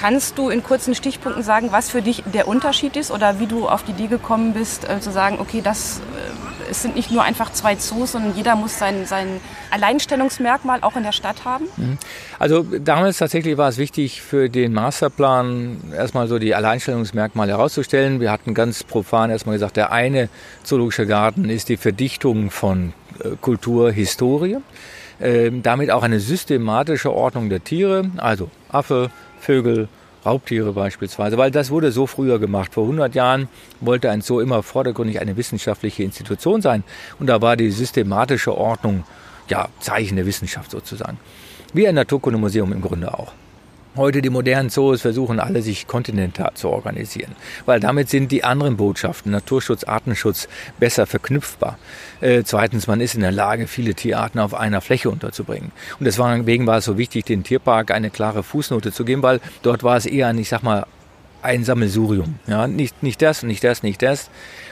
Kannst 0.00 0.38
du 0.38 0.50
in 0.50 0.62
kurzen 0.62 0.94
Stichpunkten 0.94 1.42
sagen, 1.42 1.68
was 1.72 1.90
für 1.90 2.02
dich 2.02 2.22
der 2.32 2.48
Unterschied 2.48 2.96
ist 2.96 3.10
oder 3.10 3.40
wie 3.40 3.46
du 3.46 3.68
auf 3.68 3.82
die 3.82 3.92
Idee 3.92 4.08
gekommen 4.08 4.52
bist, 4.52 4.88
äh, 4.88 5.00
zu 5.00 5.10
sagen, 5.10 5.38
okay, 5.40 5.60
das 5.62 6.00
äh, 6.14 6.46
es 6.70 6.82
sind 6.82 6.96
nicht 6.96 7.10
nur 7.10 7.22
einfach 7.22 7.52
zwei 7.52 7.74
Zoos, 7.76 8.12
sondern 8.12 8.34
jeder 8.34 8.56
muss 8.56 8.78
sein, 8.78 9.06
sein 9.06 9.40
Alleinstellungsmerkmal 9.70 10.80
auch 10.82 10.96
in 10.96 11.02
der 11.02 11.12
Stadt 11.12 11.44
haben? 11.44 11.66
Mhm. 11.76 11.98
Also 12.38 12.62
damals 12.62 13.18
tatsächlich 13.18 13.56
war 13.56 13.68
es 13.68 13.78
wichtig 13.78 14.22
für 14.22 14.48
den 14.48 14.72
Masterplan 14.72 15.78
erstmal 15.94 16.28
so 16.28 16.38
die 16.38 16.54
Alleinstellungsmerkmale 16.54 17.52
herauszustellen. 17.52 18.20
Wir 18.20 18.30
hatten 18.30 18.54
ganz 18.54 18.84
profan 18.84 19.30
erstmal 19.30 19.56
gesagt, 19.56 19.76
der 19.76 19.92
eine 19.92 20.28
zoologische 20.62 21.06
Garten 21.06 21.48
ist 21.48 21.68
die 21.68 21.76
Verdichtung 21.76 22.50
von 22.50 22.92
äh, 23.22 23.30
Kultur, 23.40 23.90
Historie. 23.90 24.58
Ähm, 25.18 25.62
damit 25.62 25.90
auch 25.90 26.02
eine 26.02 26.20
systematische 26.20 27.10
Ordnung 27.10 27.48
der 27.48 27.64
Tiere, 27.64 28.10
also 28.18 28.50
Affe, 28.68 29.10
Vögel, 29.40 29.88
Raubtiere 30.24 30.72
beispielsweise, 30.72 31.38
weil 31.38 31.52
das 31.52 31.70
wurde 31.70 31.92
so 31.92 32.08
früher 32.08 32.40
gemacht. 32.40 32.74
Vor 32.74 32.82
100 32.82 33.14
Jahren 33.14 33.48
wollte 33.80 34.10
ein 34.10 34.22
Zoo 34.22 34.40
immer 34.40 34.64
vordergründig 34.64 35.20
eine 35.20 35.36
wissenschaftliche 35.36 36.02
Institution 36.02 36.60
sein 36.60 36.82
und 37.20 37.28
da 37.28 37.40
war 37.40 37.56
die 37.56 37.70
systematische 37.70 38.56
Ordnung 38.56 39.04
ja 39.48 39.68
Zeichen 39.78 40.16
der 40.16 40.26
Wissenschaft 40.26 40.72
sozusagen. 40.72 41.18
Wie 41.72 41.86
ein 41.86 41.94
Naturkundemuseum 41.94 42.72
im 42.72 42.82
Grunde 42.82 43.14
auch. 43.14 43.32
Heute 43.96 44.20
die 44.20 44.28
modernen 44.28 44.68
Zoos 44.68 45.00
versuchen 45.00 45.40
alle, 45.40 45.62
sich 45.62 45.86
kontinental 45.86 46.52
zu 46.54 46.68
organisieren, 46.68 47.34
weil 47.64 47.80
damit 47.80 48.10
sind 48.10 48.30
die 48.30 48.44
anderen 48.44 48.76
Botschaften, 48.76 49.32
Naturschutz, 49.32 49.84
Artenschutz, 49.84 50.48
besser 50.78 51.06
verknüpfbar. 51.06 51.78
Äh, 52.20 52.42
zweitens, 52.44 52.86
man 52.86 53.00
ist 53.00 53.14
in 53.14 53.22
der 53.22 53.32
Lage, 53.32 53.66
viele 53.66 53.94
Tierarten 53.94 54.38
auf 54.38 54.52
einer 54.52 54.82
Fläche 54.82 55.08
unterzubringen. 55.08 55.72
Und 55.98 56.04
deswegen 56.04 56.66
war 56.66 56.78
es 56.78 56.84
so 56.84 56.98
wichtig, 56.98 57.24
den 57.24 57.42
Tierpark 57.42 57.90
eine 57.90 58.10
klare 58.10 58.42
Fußnote 58.42 58.92
zu 58.92 59.06
geben, 59.06 59.22
weil 59.22 59.40
dort 59.62 59.82
war 59.82 59.96
es 59.96 60.04
eher 60.04 60.26
ein, 60.26 60.36
ich 60.36 60.50
sag 60.50 60.62
mal, 60.62 60.86
ein 61.40 61.64
Sammelsurium. 61.64 62.38
Ja, 62.46 62.66
nicht, 62.66 63.02
nicht 63.02 63.22
das, 63.22 63.44
nicht 63.44 63.64
das, 63.64 63.82
nicht 63.82 64.02
das. 64.02 64.28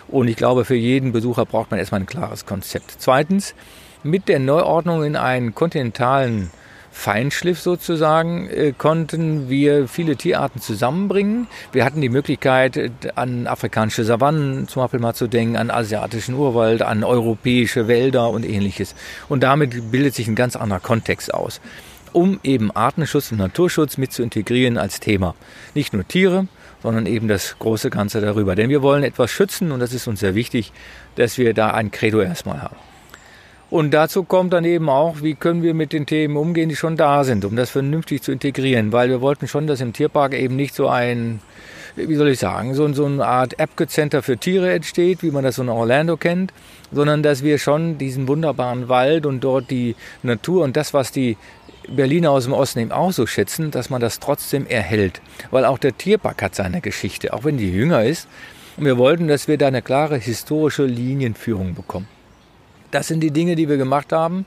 Und 0.08 0.28
ich 0.28 0.36
glaube, 0.36 0.66
für 0.66 0.74
jeden 0.74 1.12
Besucher 1.12 1.46
braucht 1.46 1.70
man 1.70 1.80
erstmal 1.80 2.00
ein 2.00 2.06
klares 2.06 2.44
Konzept. 2.44 2.96
Zweitens, 2.98 3.54
mit 4.02 4.28
der 4.28 4.38
Neuordnung 4.38 5.02
in 5.02 5.16
einen 5.16 5.54
kontinentalen 5.54 6.50
Feinschliff 6.94 7.61
sozusagen, 7.61 8.49
äh, 8.49 8.73
konnten 8.73 9.50
wir 9.50 9.88
viele 9.88 10.14
Tierarten 10.17 10.61
zusammenbringen. 10.61 11.49
Wir 11.73 11.85
hatten 11.85 12.00
die 12.00 12.08
Möglichkeit, 12.08 12.76
äh, 12.76 12.91
an 13.17 13.49
afrikanische 13.49 14.05
Savannen 14.05 14.69
zum 14.69 14.82
Beispiel 14.82 15.00
mal 15.00 15.12
zu 15.12 15.26
denken, 15.26 15.56
an 15.56 15.70
asiatischen 15.70 16.37
Urwald, 16.37 16.82
an 16.82 17.02
europäische 17.02 17.88
Wälder 17.88 18.31
und 18.31 18.49
ähnliches. 18.49 18.94
Und 19.29 19.43
damit 19.43 19.91
bildet 19.91 20.15
sich 20.15 20.29
ein 20.29 20.36
ganz 20.36 20.55
anderer 20.55 20.79
Kontext 20.79 21.34
aus, 21.34 21.60
um 22.13 22.39
eben 22.44 22.70
Artenschutz 22.70 23.32
und 23.32 23.39
Naturschutz 23.39 23.98
mit 23.98 24.13
zu 24.13 24.22
integrieren 24.22 24.79
als 24.79 25.01
Thema. 25.01 25.34
Nicht 25.74 25.93
nur 25.93 26.06
Tiere, 26.06 26.46
sondern 26.82 27.06
eben 27.06 27.27
das 27.27 27.56
große 27.58 27.91
Ganze 27.91 28.20
darüber. 28.20 28.55
Denn 28.55 28.70
wir 28.70 28.82
wollen 28.82 29.03
etwas 29.03 29.32
schützen 29.32 29.72
und 29.72 29.81
das 29.81 29.93
ist 29.93 30.06
uns 30.06 30.20
sehr 30.20 30.36
wichtig, 30.36 30.72
dass 31.17 31.39
wir 31.39 31.55
da 31.55 31.72
ein 31.72 31.91
Credo 31.91 32.20
erstmal 32.20 32.63
haben. 32.63 32.77
Und 33.74 33.90
dazu 33.90 34.22
kommt 34.22 34.52
dann 34.52 34.64
eben 34.64 34.88
auch, 34.88 35.20
wie 35.20 35.34
können 35.34 35.64
wir 35.64 35.74
mit 35.74 35.93
den 35.93 36.06
Themen 36.06 36.36
umgehen, 36.36 36.69
die 36.69 36.76
schon 36.76 36.96
da 36.96 37.24
sind, 37.24 37.44
um 37.44 37.56
das 37.56 37.70
vernünftig 37.70 38.22
zu 38.22 38.31
integrieren. 38.31 38.93
Weil 38.93 39.08
wir 39.08 39.20
wollten 39.20 39.48
schon, 39.48 39.66
dass 39.66 39.81
im 39.81 39.93
Tierpark 39.93 40.32
eben 40.34 40.54
nicht 40.54 40.76
so 40.76 40.86
ein, 40.86 41.40
wie 41.96 42.14
soll 42.14 42.28
ich 42.28 42.38
sagen, 42.38 42.74
so, 42.74 42.93
so 42.93 43.04
eine 43.04 43.26
Art 43.26 43.58
Epke-Center 43.58 44.22
für 44.22 44.38
Tiere 44.38 44.72
entsteht, 44.72 45.24
wie 45.24 45.32
man 45.32 45.43
das 45.43 45.56
so 45.56 45.62
in 45.62 45.69
Orlando 45.70 46.16
kennt, 46.16 46.52
sondern 46.93 47.24
dass 47.24 47.43
wir 47.43 47.58
schon 47.58 47.98
diesen 47.98 48.28
wunderbaren 48.28 48.88
Wald 48.88 49.26
und 49.26 49.43
dort 49.43 49.72
die 49.72 49.96
Natur 50.22 50.62
und 50.62 50.76
das, 50.76 50.94
was 50.94 51.10
die 51.10 51.36
Berliner 51.88 52.31
aus 52.31 52.44
dem 52.44 52.52
Osten 52.52 52.78
eben 52.78 52.93
auch 52.93 53.10
so 53.10 53.26
schätzen, 53.26 53.72
dass 53.72 53.90
man 53.90 54.00
das 54.00 54.20
trotzdem 54.20 54.69
erhält. 54.69 55.20
Weil 55.50 55.64
auch 55.64 55.78
der 55.78 55.98
Tierpark 55.98 56.43
hat 56.43 56.54
seine 56.54 56.81
Geschichte, 56.81 57.32
auch 57.32 57.43
wenn 57.43 57.58
die 57.58 57.72
jünger 57.72 58.04
ist. 58.04 58.28
Und 58.76 58.84
wir 58.84 58.98
wollten, 58.98 59.26
dass 59.26 59.48
wir 59.48 59.58
da 59.58 59.66
eine 59.66 59.82
klare 59.82 60.16
historische 60.16 60.84
Linienführung 60.84 61.74
bekommen. 61.74 62.13
Das 62.94 63.08
sind 63.08 63.20
die 63.20 63.32
Dinge, 63.32 63.56
die 63.56 63.69
wir 63.69 63.77
gemacht 63.77 64.13
haben. 64.13 64.46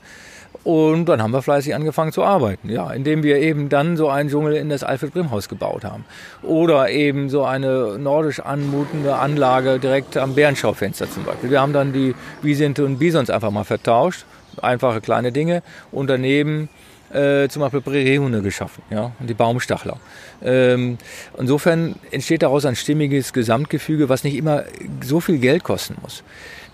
Und 0.64 1.06
dann 1.06 1.22
haben 1.22 1.30
wir 1.32 1.42
fleißig 1.42 1.74
angefangen 1.74 2.12
zu 2.12 2.24
arbeiten, 2.24 2.70
ja, 2.70 2.90
indem 2.90 3.22
wir 3.22 3.36
eben 3.38 3.68
dann 3.68 3.96
so 3.96 4.08
einen 4.08 4.30
Dschungel 4.30 4.54
in 4.54 4.70
das 4.70 4.82
Alfred 4.82 5.12
Grimm 5.12 5.30
Haus 5.30 5.48
gebaut 5.48 5.84
haben. 5.84 6.04
Oder 6.42 6.90
eben 6.90 7.28
so 7.28 7.44
eine 7.44 7.98
nordisch 7.98 8.40
anmutende 8.40 9.16
Anlage 9.16 9.78
direkt 9.78 10.16
am 10.16 10.34
Bärenschaufenster 10.34 11.10
zum 11.10 11.24
Beispiel. 11.24 11.50
Wir 11.50 11.60
haben 11.60 11.72
dann 11.74 11.92
die 11.92 12.14
Wiesente 12.42 12.84
und 12.84 12.98
Bisons 12.98 13.28
einfach 13.28 13.50
mal 13.50 13.64
vertauscht, 13.64 14.24
einfache 14.60 15.00
kleine 15.00 15.30
Dinge. 15.30 15.62
Und 15.92 16.08
daneben 16.08 16.70
äh, 17.12 17.48
zum 17.48 17.60
Beispiel 17.60 17.80
Präriehunde 17.80 18.42
geschaffen, 18.42 18.82
ja, 18.90 19.12
und 19.20 19.28
die 19.28 19.34
Baumstachler. 19.34 19.98
Ähm, 20.42 20.98
insofern 21.38 21.96
entsteht 22.10 22.42
daraus 22.42 22.64
ein 22.64 22.76
stimmiges 22.76 23.32
Gesamtgefüge, 23.32 24.08
was 24.08 24.24
nicht 24.24 24.36
immer 24.36 24.64
so 25.02 25.20
viel 25.20 25.38
Geld 25.38 25.64
kosten 25.64 25.96
muss. 26.02 26.22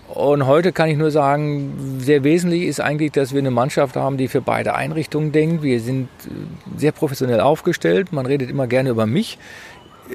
Und 0.07 0.45
heute 0.45 0.71
kann 0.71 0.87
ich 0.89 0.97
nur 0.97 1.09
sagen, 1.09 1.97
sehr 1.99 2.23
wesentlich 2.23 2.63
ist 2.63 2.79
eigentlich, 2.79 3.11
dass 3.11 3.33
wir 3.33 3.39
eine 3.39 3.51
Mannschaft 3.51 3.95
haben, 3.95 4.17
die 4.17 4.27
für 4.27 4.41
beide 4.41 4.75
Einrichtungen 4.75 5.31
denkt. 5.31 5.63
Wir 5.63 5.79
sind 5.79 6.09
äh, 6.25 6.79
sehr 6.79 6.91
professionell 6.91 7.39
aufgestellt. 7.39 8.13
Man 8.13 8.25
redet 8.25 8.49
immer 8.49 8.67
gerne 8.67 8.89
über 8.89 9.07
mich. 9.07 9.39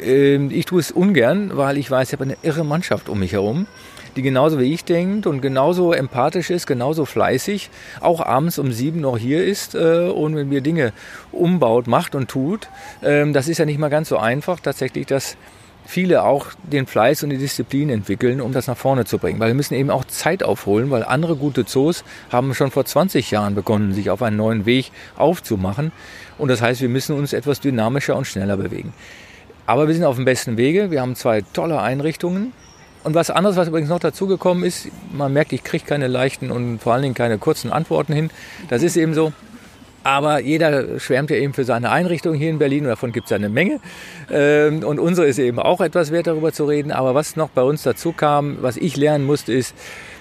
Ähm, 0.00 0.50
ich 0.52 0.66
tue 0.66 0.80
es 0.80 0.92
ungern, 0.92 1.50
weil 1.54 1.76
ich 1.76 1.90
weiß, 1.90 2.08
ich 2.08 2.12
habe 2.12 2.24
eine 2.24 2.36
irre 2.42 2.64
Mannschaft 2.64 3.08
um 3.08 3.18
mich 3.18 3.32
herum. 3.32 3.66
die 4.16 4.22
genauso 4.22 4.58
wie 4.58 4.72
ich 4.72 4.84
denkt 4.84 5.26
und 5.26 5.40
genauso 5.40 5.92
empathisch 5.92 6.50
ist, 6.50 6.66
genauso 6.66 7.04
fleißig, 7.04 7.70
auch 8.00 8.20
abends 8.20 8.58
um 8.58 8.72
sieben 8.72 9.00
noch 9.00 9.16
hier 9.16 9.44
ist 9.44 9.74
äh, 9.74 10.08
und 10.08 10.34
wenn 10.34 10.50
wir 10.50 10.62
Dinge 10.62 10.92
umbaut, 11.30 11.86
macht 11.86 12.14
und 12.14 12.28
tut. 12.28 12.68
Ähm, 13.02 13.32
das 13.32 13.48
ist 13.48 13.58
ja 13.58 13.64
nicht 13.64 13.78
mal 13.78 13.88
ganz 13.88 14.08
so 14.08 14.18
einfach, 14.18 14.58
tatsächlich 14.60 15.06
das 15.06 15.36
viele 15.90 16.22
auch 16.22 16.46
den 16.62 16.86
Fleiß 16.86 17.24
und 17.24 17.30
die 17.30 17.36
Disziplin 17.36 17.90
entwickeln, 17.90 18.40
um 18.40 18.52
das 18.52 18.68
nach 18.68 18.76
vorne 18.76 19.04
zu 19.04 19.18
bringen. 19.18 19.40
Weil 19.40 19.48
wir 19.48 19.54
müssen 19.54 19.74
eben 19.74 19.90
auch 19.90 20.04
Zeit 20.04 20.42
aufholen, 20.42 20.90
weil 20.90 21.04
andere 21.04 21.34
gute 21.36 21.64
Zoos 21.64 22.04
haben 22.30 22.54
schon 22.54 22.70
vor 22.70 22.84
20 22.84 23.30
Jahren 23.32 23.56
begonnen, 23.56 23.92
sich 23.92 24.08
auf 24.08 24.22
einen 24.22 24.36
neuen 24.36 24.66
Weg 24.66 24.92
aufzumachen. 25.16 25.90
Und 26.38 26.48
das 26.48 26.62
heißt, 26.62 26.80
wir 26.80 26.88
müssen 26.88 27.16
uns 27.16 27.32
etwas 27.32 27.60
dynamischer 27.60 28.16
und 28.16 28.26
schneller 28.26 28.56
bewegen. 28.56 28.94
Aber 29.66 29.88
wir 29.88 29.94
sind 29.94 30.04
auf 30.04 30.16
dem 30.16 30.24
besten 30.24 30.56
Wege. 30.56 30.90
Wir 30.90 31.00
haben 31.02 31.16
zwei 31.16 31.42
tolle 31.52 31.80
Einrichtungen. 31.80 32.52
Und 33.02 33.14
was 33.14 33.30
anderes, 33.30 33.56
was 33.56 33.68
übrigens 33.68 33.88
noch 33.88 33.98
dazugekommen 33.98 34.62
ist, 34.62 34.88
man 35.12 35.32
merkt, 35.32 35.52
ich 35.52 35.64
kriege 35.64 35.84
keine 35.84 36.06
leichten 36.06 36.50
und 36.50 36.78
vor 36.78 36.92
allen 36.92 37.02
Dingen 37.02 37.14
keine 37.14 37.38
kurzen 37.38 37.72
Antworten 37.72 38.12
hin. 38.12 38.30
Das 38.68 38.82
ist 38.82 38.96
eben 38.96 39.14
so. 39.14 39.32
Aber 40.02 40.40
jeder 40.40 40.98
schwärmt 40.98 41.30
ja 41.30 41.36
eben 41.36 41.52
für 41.52 41.64
seine 41.64 41.90
Einrichtung 41.90 42.34
hier 42.34 42.50
in 42.50 42.58
Berlin 42.58 42.84
und 42.84 42.88
davon 42.88 43.12
gibt 43.12 43.26
es 43.26 43.30
ja 43.30 43.36
eine 43.36 43.48
Menge. 43.48 43.80
Ähm, 44.30 44.82
und 44.82 44.98
unsere 44.98 45.26
ist 45.26 45.38
eben 45.38 45.58
auch 45.58 45.80
etwas 45.80 46.10
wert, 46.10 46.26
darüber 46.26 46.52
zu 46.52 46.64
reden. 46.64 46.90
Aber 46.90 47.14
was 47.14 47.36
noch 47.36 47.50
bei 47.50 47.62
uns 47.62 47.82
dazu 47.82 48.12
kam, 48.12 48.58
was 48.60 48.76
ich 48.76 48.96
lernen 48.96 49.26
musste, 49.26 49.52
ist, 49.52 49.74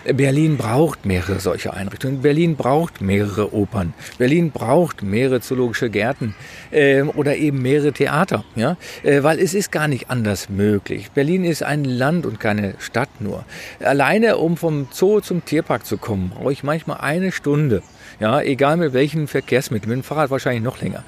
Berlin 0.05 0.57
braucht 0.57 1.05
mehrere 1.05 1.39
solche 1.39 1.73
Einrichtungen. 1.73 2.21
Berlin 2.21 2.55
braucht 2.55 3.01
mehrere 3.01 3.53
Opern. 3.53 3.93
Berlin 4.17 4.51
braucht 4.51 5.03
mehrere 5.03 5.41
zoologische 5.41 5.89
Gärten 5.89 6.35
äh, 6.71 7.01
oder 7.01 7.35
eben 7.35 7.61
mehrere 7.61 7.91
Theater, 7.91 8.45
ja, 8.55 8.77
äh, 9.03 9.23
weil 9.23 9.39
es 9.39 9.53
ist 9.53 9.71
gar 9.71 9.87
nicht 9.87 10.09
anders 10.09 10.49
möglich. 10.49 11.11
Berlin 11.11 11.43
ist 11.43 11.63
ein 11.63 11.83
Land 11.83 12.25
und 12.25 12.39
keine 12.39 12.75
Stadt 12.79 13.09
nur. 13.19 13.43
Alleine 13.81 14.37
um 14.37 14.57
vom 14.57 14.87
Zoo 14.91 15.19
zum 15.19 15.43
Tierpark 15.43 15.85
zu 15.85 15.97
kommen, 15.97 16.29
brauche 16.29 16.53
ich 16.53 16.63
manchmal 16.63 17.01
eine 17.01 17.31
Stunde. 17.31 17.83
Ja, 18.19 18.41
egal 18.41 18.77
mit 18.77 18.93
welchen 18.93 19.27
Verkehrsmitteln. 19.27 19.89
Mit 19.89 19.99
dem 19.99 20.03
Fahrrad 20.03 20.29
wahrscheinlich 20.29 20.63
noch 20.63 20.81
länger. 20.81 21.03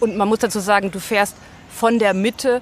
Und 0.00 0.16
man 0.16 0.28
muss 0.28 0.40
dazu 0.40 0.60
sagen, 0.60 0.90
du 0.90 0.98
fährst 0.98 1.36
von 1.68 1.98
der 1.98 2.14
Mitte 2.14 2.60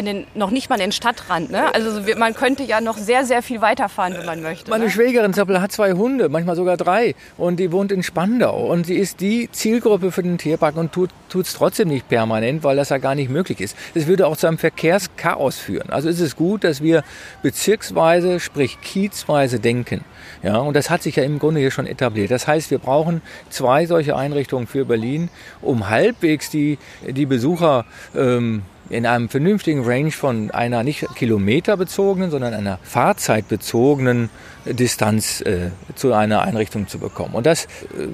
an 0.00 0.06
den, 0.06 0.26
noch 0.34 0.50
nicht 0.50 0.68
mal 0.68 0.74
an 0.74 0.80
den 0.80 0.92
Stadtrand. 0.92 1.50
Ne? 1.50 1.74
Also 1.74 2.00
man 2.16 2.34
könnte 2.34 2.64
ja 2.64 2.80
noch 2.80 2.98
sehr, 2.98 3.24
sehr 3.24 3.42
viel 3.42 3.60
weiterfahren, 3.60 4.14
wenn 4.14 4.26
man 4.26 4.42
möchte. 4.42 4.70
Meine 4.70 4.84
ne? 4.84 4.90
Schwägerin 4.90 5.32
Zappel 5.32 5.60
hat 5.60 5.72
zwei 5.72 5.92
Hunde, 5.92 6.28
manchmal 6.28 6.56
sogar 6.56 6.76
drei. 6.76 7.14
Und 7.36 7.60
die 7.60 7.70
wohnt 7.72 7.92
in 7.92 8.02
Spandau. 8.02 8.66
Und 8.66 8.86
sie 8.86 8.96
ist 8.96 9.20
die 9.20 9.48
Zielgruppe 9.52 10.10
für 10.12 10.22
den 10.22 10.38
Tierpark 10.38 10.76
und 10.76 10.92
tut 10.92 11.10
es 11.34 11.52
trotzdem 11.54 11.88
nicht 11.88 12.08
permanent, 12.08 12.64
weil 12.64 12.76
das 12.76 12.88
ja 12.88 12.98
gar 12.98 13.14
nicht 13.14 13.30
möglich 13.30 13.60
ist. 13.60 13.76
Es 13.94 14.06
würde 14.06 14.26
auch 14.26 14.36
zu 14.36 14.46
einem 14.46 14.58
Verkehrschaos 14.58 15.56
führen. 15.56 15.90
Also 15.90 16.08
ist 16.08 16.20
es 16.20 16.36
gut, 16.36 16.64
dass 16.64 16.82
wir 16.82 17.04
bezirksweise, 17.42 18.40
sprich 18.40 18.80
kiezweise 18.80 19.60
denken. 19.60 20.04
Ja, 20.42 20.58
und 20.58 20.74
das 20.74 20.88
hat 20.90 21.02
sich 21.02 21.16
ja 21.16 21.22
im 21.22 21.38
Grunde 21.38 21.60
hier 21.60 21.70
schon 21.70 21.86
etabliert. 21.86 22.30
Das 22.30 22.46
heißt, 22.46 22.70
wir 22.70 22.78
brauchen 22.78 23.20
zwei 23.50 23.86
solche 23.86 24.16
Einrichtungen 24.16 24.66
für 24.66 24.84
Berlin, 24.84 25.28
um 25.60 25.88
halbwegs 25.88 26.50
die, 26.50 26.78
die 27.06 27.26
Besucher 27.26 27.84
ähm, 28.16 28.62
in 28.90 29.06
einem 29.06 29.28
vernünftigen 29.28 29.84
Range 29.84 30.10
von 30.10 30.50
einer 30.50 30.82
nicht 30.82 31.06
kilometerbezogenen, 31.14 32.30
sondern 32.30 32.54
einer 32.54 32.78
fahrzeitbezogenen 32.82 34.30
Distanz 34.66 35.40
äh, 35.42 35.70
zu 35.94 36.12
einer 36.12 36.42
Einrichtung 36.42 36.88
zu 36.88 36.98
bekommen. 36.98 37.34
Und 37.34 37.46
das, 37.46 37.64
äh, 37.64 37.68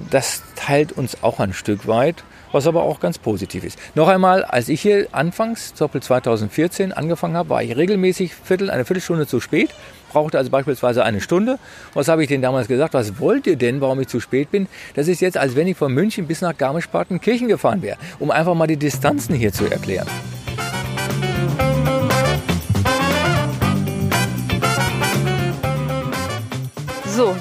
das 0.09 0.43
teilt 0.55 0.93
uns 0.93 1.23
auch 1.23 1.39
ein 1.39 1.53
Stück 1.53 1.87
weit, 1.87 2.23
was 2.51 2.67
aber 2.67 2.83
auch 2.83 2.99
ganz 2.99 3.17
positiv 3.17 3.63
ist. 3.63 3.77
Noch 3.95 4.07
einmal, 4.07 4.43
als 4.43 4.69
ich 4.69 4.81
hier 4.81 5.07
anfangs, 5.11 5.73
Zoppel 5.73 6.01
2014, 6.01 6.93
angefangen 6.93 7.35
habe, 7.35 7.49
war 7.49 7.63
ich 7.63 7.75
regelmäßig 7.75 8.33
Viertel, 8.33 8.69
eine 8.69 8.85
Viertelstunde 8.85 9.27
zu 9.27 9.39
spät, 9.39 9.71
brauchte 10.09 10.37
also 10.37 10.49
beispielsweise 10.49 11.03
eine 11.03 11.21
Stunde. 11.21 11.59
Was 11.93 12.07
habe 12.07 12.21
ich 12.21 12.29
denen 12.29 12.41
damals 12.41 12.67
gesagt? 12.67 12.93
Was 12.93 13.19
wollt 13.19 13.47
ihr 13.47 13.57
denn, 13.57 13.81
warum 13.81 13.99
ich 13.99 14.07
zu 14.07 14.19
spät 14.19 14.51
bin? 14.51 14.67
Das 14.95 15.07
ist 15.07 15.21
jetzt, 15.21 15.37
als 15.37 15.55
wenn 15.55 15.67
ich 15.67 15.75
von 15.75 15.93
München 15.93 16.27
bis 16.27 16.41
nach 16.41 16.55
Garmisch-Partenkirchen 16.55 17.47
gefahren 17.47 17.81
wäre, 17.81 17.97
um 18.19 18.31
einfach 18.31 18.53
mal 18.53 18.67
die 18.67 18.77
Distanzen 18.77 19.35
hier 19.35 19.51
zu 19.51 19.65
erklären. 19.65 20.07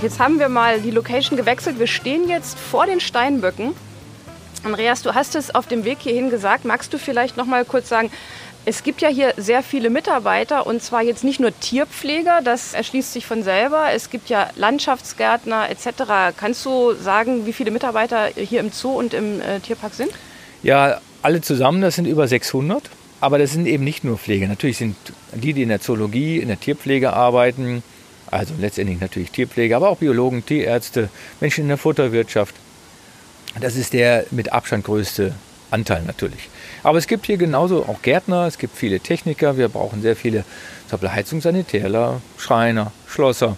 Jetzt 0.07 0.21
haben 0.21 0.39
wir 0.39 0.49
mal 0.49 0.81
die 0.81 0.93
Location 0.93 1.37
gewechselt. 1.37 1.81
Wir 1.81 1.89
stehen 1.89 2.29
jetzt 2.29 2.57
vor 2.57 2.87
den 2.87 3.01
Steinböcken. 3.01 3.75
Andreas, 4.63 5.03
du 5.03 5.17
hast 5.17 5.35
es 5.35 5.53
auf 5.53 5.67
dem 5.67 5.85
Weg 5.85 5.99
hierhin 5.99 6.31
gesagt. 6.31 6.65
Magst 6.65 6.95
du 6.95 6.99
vielleicht 6.99 7.37
noch 7.37 7.45
mal 7.45 7.65
kurz 7.65 7.89
sagen, 7.89 8.13
es 8.65 8.85
gibt 8.85 9.01
ja 9.01 9.09
hier 9.09 9.35
sehr 9.37 9.65
viele 9.65 9.91
Mitarbeiter 9.91 10.65
und 10.65 10.81
zwar 10.81 11.03
jetzt 11.03 11.25
nicht 11.25 11.41
nur 11.41 11.59
Tierpfleger, 11.59 12.41
das 12.45 12.73
erschließt 12.73 13.13
sich 13.13 13.27
von 13.27 13.43
selber. 13.43 13.87
Es 13.93 14.09
gibt 14.09 14.29
ja 14.29 14.49
Landschaftsgärtner 14.55 15.71
etc. 15.71 16.37
Kannst 16.37 16.65
du 16.65 16.95
sagen, 16.95 17.45
wie 17.45 17.53
viele 17.53 17.73
Mitarbeiter 17.73 18.29
hier 18.37 18.61
im 18.61 18.71
Zoo 18.71 18.97
und 18.97 19.13
im 19.13 19.41
äh, 19.41 19.59
Tierpark 19.59 19.95
sind? 19.95 20.11
Ja, 20.63 21.01
alle 21.23 21.41
zusammen, 21.41 21.81
das 21.83 21.97
sind 21.97 22.07
über 22.07 22.29
600. 22.29 22.91
Aber 23.21 23.39
das 23.39 23.51
sind 23.51 23.67
eben 23.67 23.83
nicht 23.83 24.05
nur 24.05 24.19
Pflege. 24.19 24.47
Natürlich 24.47 24.77
sind 24.77 24.95
die, 25.33 25.53
die 25.53 25.63
in 25.63 25.69
der 25.69 25.81
Zoologie, 25.81 26.39
in 26.39 26.47
der 26.47 26.61
Tierpflege 26.61 27.13
arbeiten, 27.13 27.83
also 28.31 28.55
letztendlich 28.59 29.01
natürlich 29.01 29.31
Tierpflege, 29.31 29.77
aber 29.77 29.89
auch 29.89 29.99
Biologen, 29.99 30.45
Tierärzte, 30.45 31.09
Menschen 31.41 31.63
in 31.63 31.69
der 31.69 31.79
Futterwirtschaft. 31.79 32.55
Das 33.61 33.77
ist 33.77 33.93
der 33.93 34.27
mit 34.31 34.53
Abstand 34.53 34.85
größte 34.85 35.35
Anteil 35.71 36.03
natürlich. 36.03 36.49
Aber 36.83 36.99
es 36.99 37.07
gibt 37.07 37.27
hier 37.27 37.37
genauso 37.37 37.85
auch 37.85 38.03
Gärtner, 38.03 38.47
es 38.47 38.59
gibt 38.59 38.77
viele 38.77 39.01
Techniker, 39.01 39.57
wir 39.57 39.69
brauchen 39.69 40.03
sehr 40.03 40.17
viele 40.17 40.45
Heizungssanitärler, 40.91 42.21
Schreiner, 42.37 42.93
Schlosser. 43.07 43.57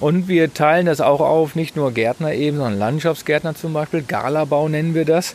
Und 0.00 0.28
wir 0.28 0.52
teilen 0.52 0.86
das 0.86 1.00
auch 1.00 1.20
auf, 1.20 1.54
nicht 1.54 1.76
nur 1.76 1.92
Gärtner 1.92 2.32
eben, 2.32 2.56
sondern 2.56 2.78
Landschaftsgärtner 2.78 3.54
zum 3.54 3.72
Beispiel, 3.72 4.02
Galabau 4.02 4.68
nennen 4.68 4.94
wir 4.94 5.04
das. 5.04 5.34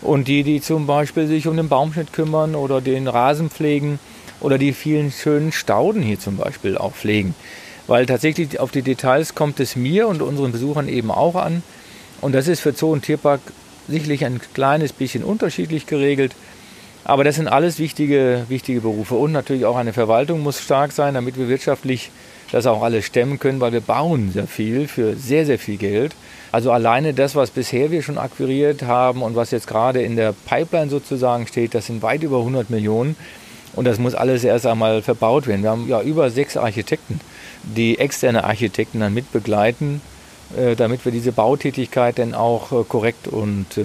Und 0.00 0.28
die, 0.28 0.44
die 0.44 0.60
zum 0.60 0.86
Beispiel 0.86 1.26
sich 1.26 1.46
um 1.46 1.56
den 1.56 1.68
Baumschnitt 1.68 2.12
kümmern 2.12 2.54
oder 2.54 2.80
den 2.80 3.08
Rasen 3.08 3.50
pflegen 3.50 3.98
oder 4.40 4.56
die 4.58 4.72
vielen 4.72 5.10
schönen 5.10 5.50
Stauden 5.50 6.02
hier 6.02 6.20
zum 6.20 6.36
Beispiel 6.36 6.78
auch 6.78 6.94
pflegen 6.94 7.34
weil 7.88 8.06
tatsächlich 8.06 8.60
auf 8.60 8.70
die 8.70 8.82
Details 8.82 9.34
kommt 9.34 9.58
es 9.58 9.74
mir 9.74 10.06
und 10.06 10.22
unseren 10.22 10.52
Besuchern 10.52 10.88
eben 10.88 11.10
auch 11.10 11.34
an. 11.34 11.62
Und 12.20 12.34
das 12.34 12.46
ist 12.46 12.60
für 12.60 12.72
Zoo 12.72 12.92
und 12.92 13.02
Tierpark 13.02 13.40
sicherlich 13.88 14.24
ein 14.24 14.40
kleines 14.54 14.92
bisschen 14.92 15.24
unterschiedlich 15.24 15.86
geregelt. 15.86 16.36
Aber 17.04 17.24
das 17.24 17.36
sind 17.36 17.48
alles 17.48 17.78
wichtige, 17.78 18.44
wichtige 18.48 18.82
Berufe. 18.82 19.14
Und 19.14 19.32
natürlich 19.32 19.64
auch 19.64 19.76
eine 19.76 19.94
Verwaltung 19.94 20.42
muss 20.42 20.60
stark 20.60 20.92
sein, 20.92 21.14
damit 21.14 21.38
wir 21.38 21.48
wirtschaftlich 21.48 22.10
das 22.52 22.66
auch 22.66 22.82
alles 22.82 23.06
stemmen 23.06 23.38
können, 23.38 23.60
weil 23.60 23.72
wir 23.72 23.80
bauen 23.80 24.32
sehr 24.32 24.46
viel 24.46 24.88
für 24.88 25.16
sehr, 25.16 25.46
sehr 25.46 25.58
viel 25.58 25.78
Geld. 25.78 26.14
Also 26.52 26.72
alleine 26.72 27.14
das, 27.14 27.34
was 27.34 27.50
bisher 27.50 27.90
wir 27.90 28.02
schon 28.02 28.18
akquiriert 28.18 28.82
haben 28.82 29.22
und 29.22 29.36
was 29.36 29.50
jetzt 29.50 29.66
gerade 29.66 30.02
in 30.02 30.16
der 30.16 30.34
Pipeline 30.46 30.90
sozusagen 30.90 31.46
steht, 31.46 31.74
das 31.74 31.86
sind 31.86 32.02
weit 32.02 32.22
über 32.22 32.38
100 32.38 32.70
Millionen. 32.70 33.16
Und 33.78 33.84
das 33.84 34.00
muss 34.00 34.16
alles 34.16 34.42
erst 34.42 34.66
einmal 34.66 35.02
verbaut 35.02 35.46
werden. 35.46 35.62
Wir 35.62 35.70
haben 35.70 35.88
ja 35.88 36.02
über 36.02 36.30
sechs 36.30 36.56
Architekten 36.56 37.20
die 37.62 37.96
externe 38.00 38.42
Architekten 38.42 38.98
dann 38.98 39.14
mit 39.14 39.30
begleiten, 39.30 40.00
äh, 40.56 40.74
damit 40.74 41.04
wir 41.04 41.12
diese 41.12 41.30
Bautätigkeit 41.30 42.18
dann 42.18 42.34
auch 42.34 42.72
äh, 42.72 42.82
korrekt 42.82 43.28
und 43.28 43.78
äh, 43.78 43.84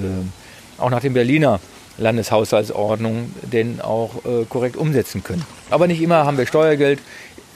auch 0.80 0.90
nach 0.90 1.02
dem 1.02 1.14
Berliner 1.14 1.60
Landeshaushaltsordnung 2.00 3.36
denn 3.44 3.80
auch 3.80 4.24
korrekt 4.50 4.78
umsetzen 4.78 5.24
können. 5.24 5.46
Aber 5.70 5.86
nicht 5.86 6.02
immer 6.02 6.26
haben 6.26 6.40
wir 6.40 6.48
Steuergeld. 6.48 7.00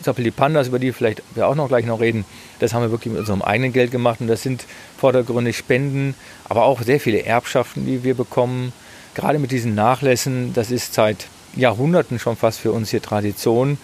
Die 0.06 0.30
Pandas, 0.30 0.68
über 0.68 0.78
die 0.78 0.92
vielleicht 0.92 1.24
wir 1.34 1.48
auch 1.48 1.56
noch 1.56 1.70
gleich 1.70 1.88
noch 1.88 2.00
reden, 2.00 2.24
das 2.60 2.72
haben 2.72 2.84
wir 2.84 2.92
wirklich 2.92 3.12
mit 3.12 3.22
unserem 3.22 3.42
eigenen 3.42 3.74
Geld 3.74 3.90
gemacht 3.90 4.22
und 4.22 4.28
das 4.28 4.44
sind 4.44 4.66
vordergründig 4.96 5.58
Spenden, 5.58 6.14
aber 6.48 6.66
auch 6.66 6.84
sehr 6.84 7.00
viele 7.00 7.26
Erbschaften, 7.26 7.88
die 7.88 8.04
wir 8.04 8.14
bekommen. 8.14 8.74
Gerade 9.16 9.40
mit 9.40 9.50
diesen 9.50 9.74
Nachlässen, 9.74 10.54
das 10.54 10.70
ist 10.70 10.94
seit 10.94 11.26
Jahrhunderten 11.56 12.20
schon 12.20 12.36
fast 12.36 12.60
für 12.60 12.72
uns 12.72 12.92
hier 12.92 13.02
Tradition 13.02 13.78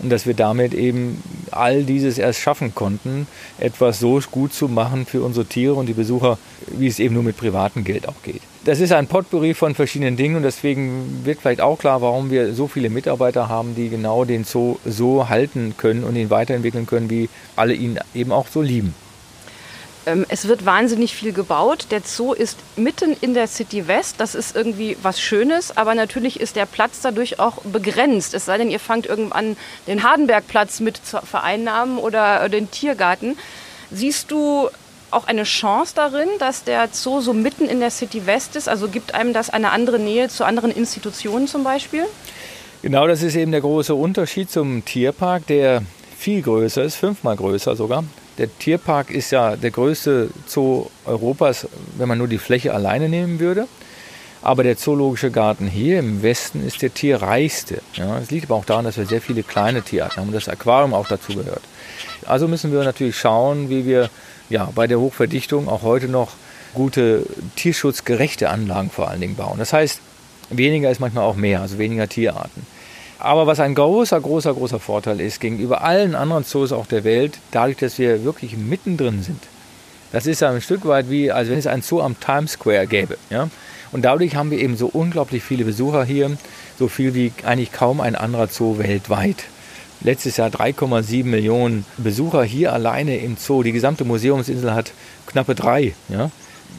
und 0.00 0.10
dass 0.10 0.26
wir 0.26 0.34
damit 0.34 0.74
eben 0.74 1.22
all 1.50 1.82
dieses 1.82 2.18
erst 2.18 2.40
schaffen 2.40 2.74
konnten, 2.74 3.26
etwas 3.58 3.98
so 3.98 4.20
gut 4.30 4.52
zu 4.52 4.68
machen 4.68 5.06
für 5.06 5.22
unsere 5.22 5.46
Tiere 5.46 5.74
und 5.74 5.86
die 5.86 5.94
Besucher, 5.94 6.38
wie 6.68 6.86
es 6.86 6.98
eben 6.98 7.14
nur 7.14 7.24
mit 7.24 7.36
privatem 7.36 7.84
Geld 7.84 8.08
auch 8.08 8.22
geht. 8.22 8.40
Das 8.64 8.80
ist 8.80 8.92
ein 8.92 9.06
Potpourri 9.06 9.54
von 9.54 9.74
verschiedenen 9.74 10.16
Dingen 10.16 10.36
und 10.36 10.42
deswegen 10.42 11.22
wird 11.24 11.40
vielleicht 11.40 11.60
auch 11.60 11.78
klar, 11.78 12.02
warum 12.02 12.30
wir 12.30 12.54
so 12.54 12.68
viele 12.68 12.90
Mitarbeiter 12.90 13.48
haben, 13.48 13.74
die 13.74 13.88
genau 13.88 14.24
den 14.24 14.44
Zoo 14.44 14.76
so 14.84 15.28
halten 15.28 15.74
können 15.76 16.04
und 16.04 16.16
ihn 16.16 16.30
weiterentwickeln 16.30 16.86
können, 16.86 17.10
wie 17.10 17.28
alle 17.56 17.74
ihn 17.74 17.98
eben 18.14 18.30
auch 18.30 18.46
so 18.48 18.62
lieben. 18.62 18.94
Ähm, 20.08 20.24
es 20.28 20.48
wird 20.48 20.64
wahnsinnig 20.64 21.14
viel 21.14 21.32
gebaut. 21.32 21.88
Der 21.90 22.00
Zoo 22.02 22.32
ist 22.32 22.58
mitten 22.76 23.14
in 23.20 23.34
der 23.34 23.46
City 23.46 23.86
West. 23.86 24.16
Das 24.18 24.34
ist 24.34 24.56
irgendwie 24.56 24.96
was 25.02 25.20
Schönes, 25.20 25.76
aber 25.76 25.94
natürlich 25.94 26.40
ist 26.40 26.56
der 26.56 26.64
Platz 26.64 27.00
dadurch 27.02 27.38
auch 27.38 27.58
begrenzt. 27.62 28.32
Es 28.32 28.46
sei 28.46 28.56
denn, 28.56 28.70
ihr 28.70 28.80
fangt 28.80 29.04
irgendwann 29.04 29.56
den 29.86 30.02
Hardenbergplatz 30.02 30.80
mit 30.80 30.96
zu 30.96 31.20
vereinnahmen 31.20 31.98
oder 31.98 32.48
den 32.48 32.70
Tiergarten. 32.70 33.36
Siehst 33.90 34.30
du 34.30 34.70
auch 35.10 35.26
eine 35.26 35.44
Chance 35.44 35.92
darin, 35.94 36.28
dass 36.38 36.64
der 36.64 36.88
Zoo 36.90 37.20
so 37.20 37.34
mitten 37.34 37.68
in 37.68 37.80
der 37.80 37.90
City 37.90 38.26
West 38.26 38.56
ist? 38.56 38.68
Also 38.68 38.88
gibt 38.88 39.14
einem 39.14 39.34
das 39.34 39.50
eine 39.50 39.72
andere 39.72 39.98
Nähe 39.98 40.28
zu 40.28 40.44
anderen 40.44 40.70
Institutionen 40.70 41.48
zum 41.48 41.64
Beispiel? 41.64 42.04
Genau, 42.80 43.06
das 43.06 43.22
ist 43.22 43.34
eben 43.34 43.50
der 43.52 43.60
große 43.60 43.94
Unterschied 43.94 44.50
zum 44.50 44.84
Tierpark, 44.84 45.46
der 45.48 45.82
viel 46.16 46.40
größer 46.40 46.82
ist, 46.82 46.94
fünfmal 46.94 47.36
größer 47.36 47.76
sogar. 47.76 48.04
Der 48.38 48.56
Tierpark 48.58 49.10
ist 49.10 49.32
ja 49.32 49.56
der 49.56 49.72
größte 49.72 50.30
Zoo 50.46 50.86
Europas, 51.04 51.66
wenn 51.96 52.08
man 52.08 52.18
nur 52.18 52.28
die 52.28 52.38
Fläche 52.38 52.72
alleine 52.72 53.08
nehmen 53.08 53.40
würde. 53.40 53.66
Aber 54.40 54.62
der 54.62 54.76
Zoologische 54.76 55.32
Garten 55.32 55.66
hier 55.66 55.98
im 55.98 56.22
Westen 56.22 56.64
ist 56.64 56.80
der 56.80 56.94
tierreichste. 56.94 57.82
Ja, 57.94 58.20
das 58.20 58.30
liegt 58.30 58.46
aber 58.46 58.54
auch 58.54 58.64
daran, 58.64 58.84
dass 58.84 58.96
wir 58.96 59.06
sehr 59.06 59.20
viele 59.20 59.42
kleine 59.42 59.82
Tierarten 59.82 60.20
haben 60.20 60.28
und 60.28 60.34
das 60.34 60.48
Aquarium 60.48 60.94
auch 60.94 61.08
dazu 61.08 61.34
gehört. 61.34 61.62
Also 62.24 62.46
müssen 62.46 62.72
wir 62.72 62.84
natürlich 62.84 63.18
schauen, 63.18 63.68
wie 63.68 63.84
wir 63.84 64.08
ja, 64.48 64.70
bei 64.72 64.86
der 64.86 65.00
Hochverdichtung 65.00 65.68
auch 65.68 65.82
heute 65.82 66.06
noch 66.06 66.30
gute 66.74 67.26
tierschutzgerechte 67.56 68.48
Anlagen 68.48 68.90
vor 68.90 69.08
allen 69.08 69.20
Dingen 69.20 69.34
bauen. 69.34 69.58
Das 69.58 69.72
heißt, 69.72 70.00
weniger 70.50 70.90
ist 70.90 71.00
manchmal 71.00 71.24
auch 71.24 71.36
mehr, 71.36 71.60
also 71.60 71.78
weniger 71.78 72.08
Tierarten. 72.08 72.64
Aber 73.18 73.46
was 73.46 73.58
ein 73.58 73.74
großer, 73.74 74.20
großer, 74.20 74.54
großer 74.54 74.78
Vorteil 74.78 75.20
ist 75.20 75.40
gegenüber 75.40 75.82
allen 75.82 76.14
anderen 76.14 76.44
Zoos 76.44 76.72
auch 76.72 76.86
der 76.86 77.04
Welt, 77.04 77.38
dadurch, 77.50 77.76
dass 77.78 77.98
wir 77.98 78.24
wirklich 78.24 78.56
mittendrin 78.56 79.22
sind. 79.22 79.42
Das 80.12 80.26
ist 80.26 80.42
ein 80.42 80.60
Stück 80.60 80.86
weit 80.86 81.10
wie, 81.10 81.30
als 81.30 81.48
wenn 81.48 81.58
es 81.58 81.66
ein 81.66 81.82
Zoo 81.82 82.00
am 82.00 82.18
Times 82.18 82.52
Square 82.52 82.86
gäbe. 82.86 83.18
Ja? 83.28 83.48
Und 83.90 84.02
dadurch 84.02 84.36
haben 84.36 84.50
wir 84.50 84.58
eben 84.58 84.76
so 84.76 84.86
unglaublich 84.86 85.42
viele 85.42 85.64
Besucher 85.64 86.04
hier, 86.04 86.36
so 86.78 86.88
viel 86.88 87.14
wie 87.14 87.32
eigentlich 87.44 87.72
kaum 87.72 88.00
ein 88.00 88.14
anderer 88.14 88.46
Zoo 88.46 88.78
weltweit. 88.78 89.44
Letztes 90.00 90.36
Jahr 90.36 90.48
3,7 90.48 91.24
Millionen 91.24 91.84
Besucher 91.96 92.44
hier 92.44 92.72
alleine 92.72 93.16
im 93.18 93.36
Zoo. 93.36 93.64
Die 93.64 93.72
gesamte 93.72 94.04
Museumsinsel 94.04 94.72
hat 94.72 94.92
knappe 95.26 95.56
drei. 95.56 95.94
Ja? 96.08 96.30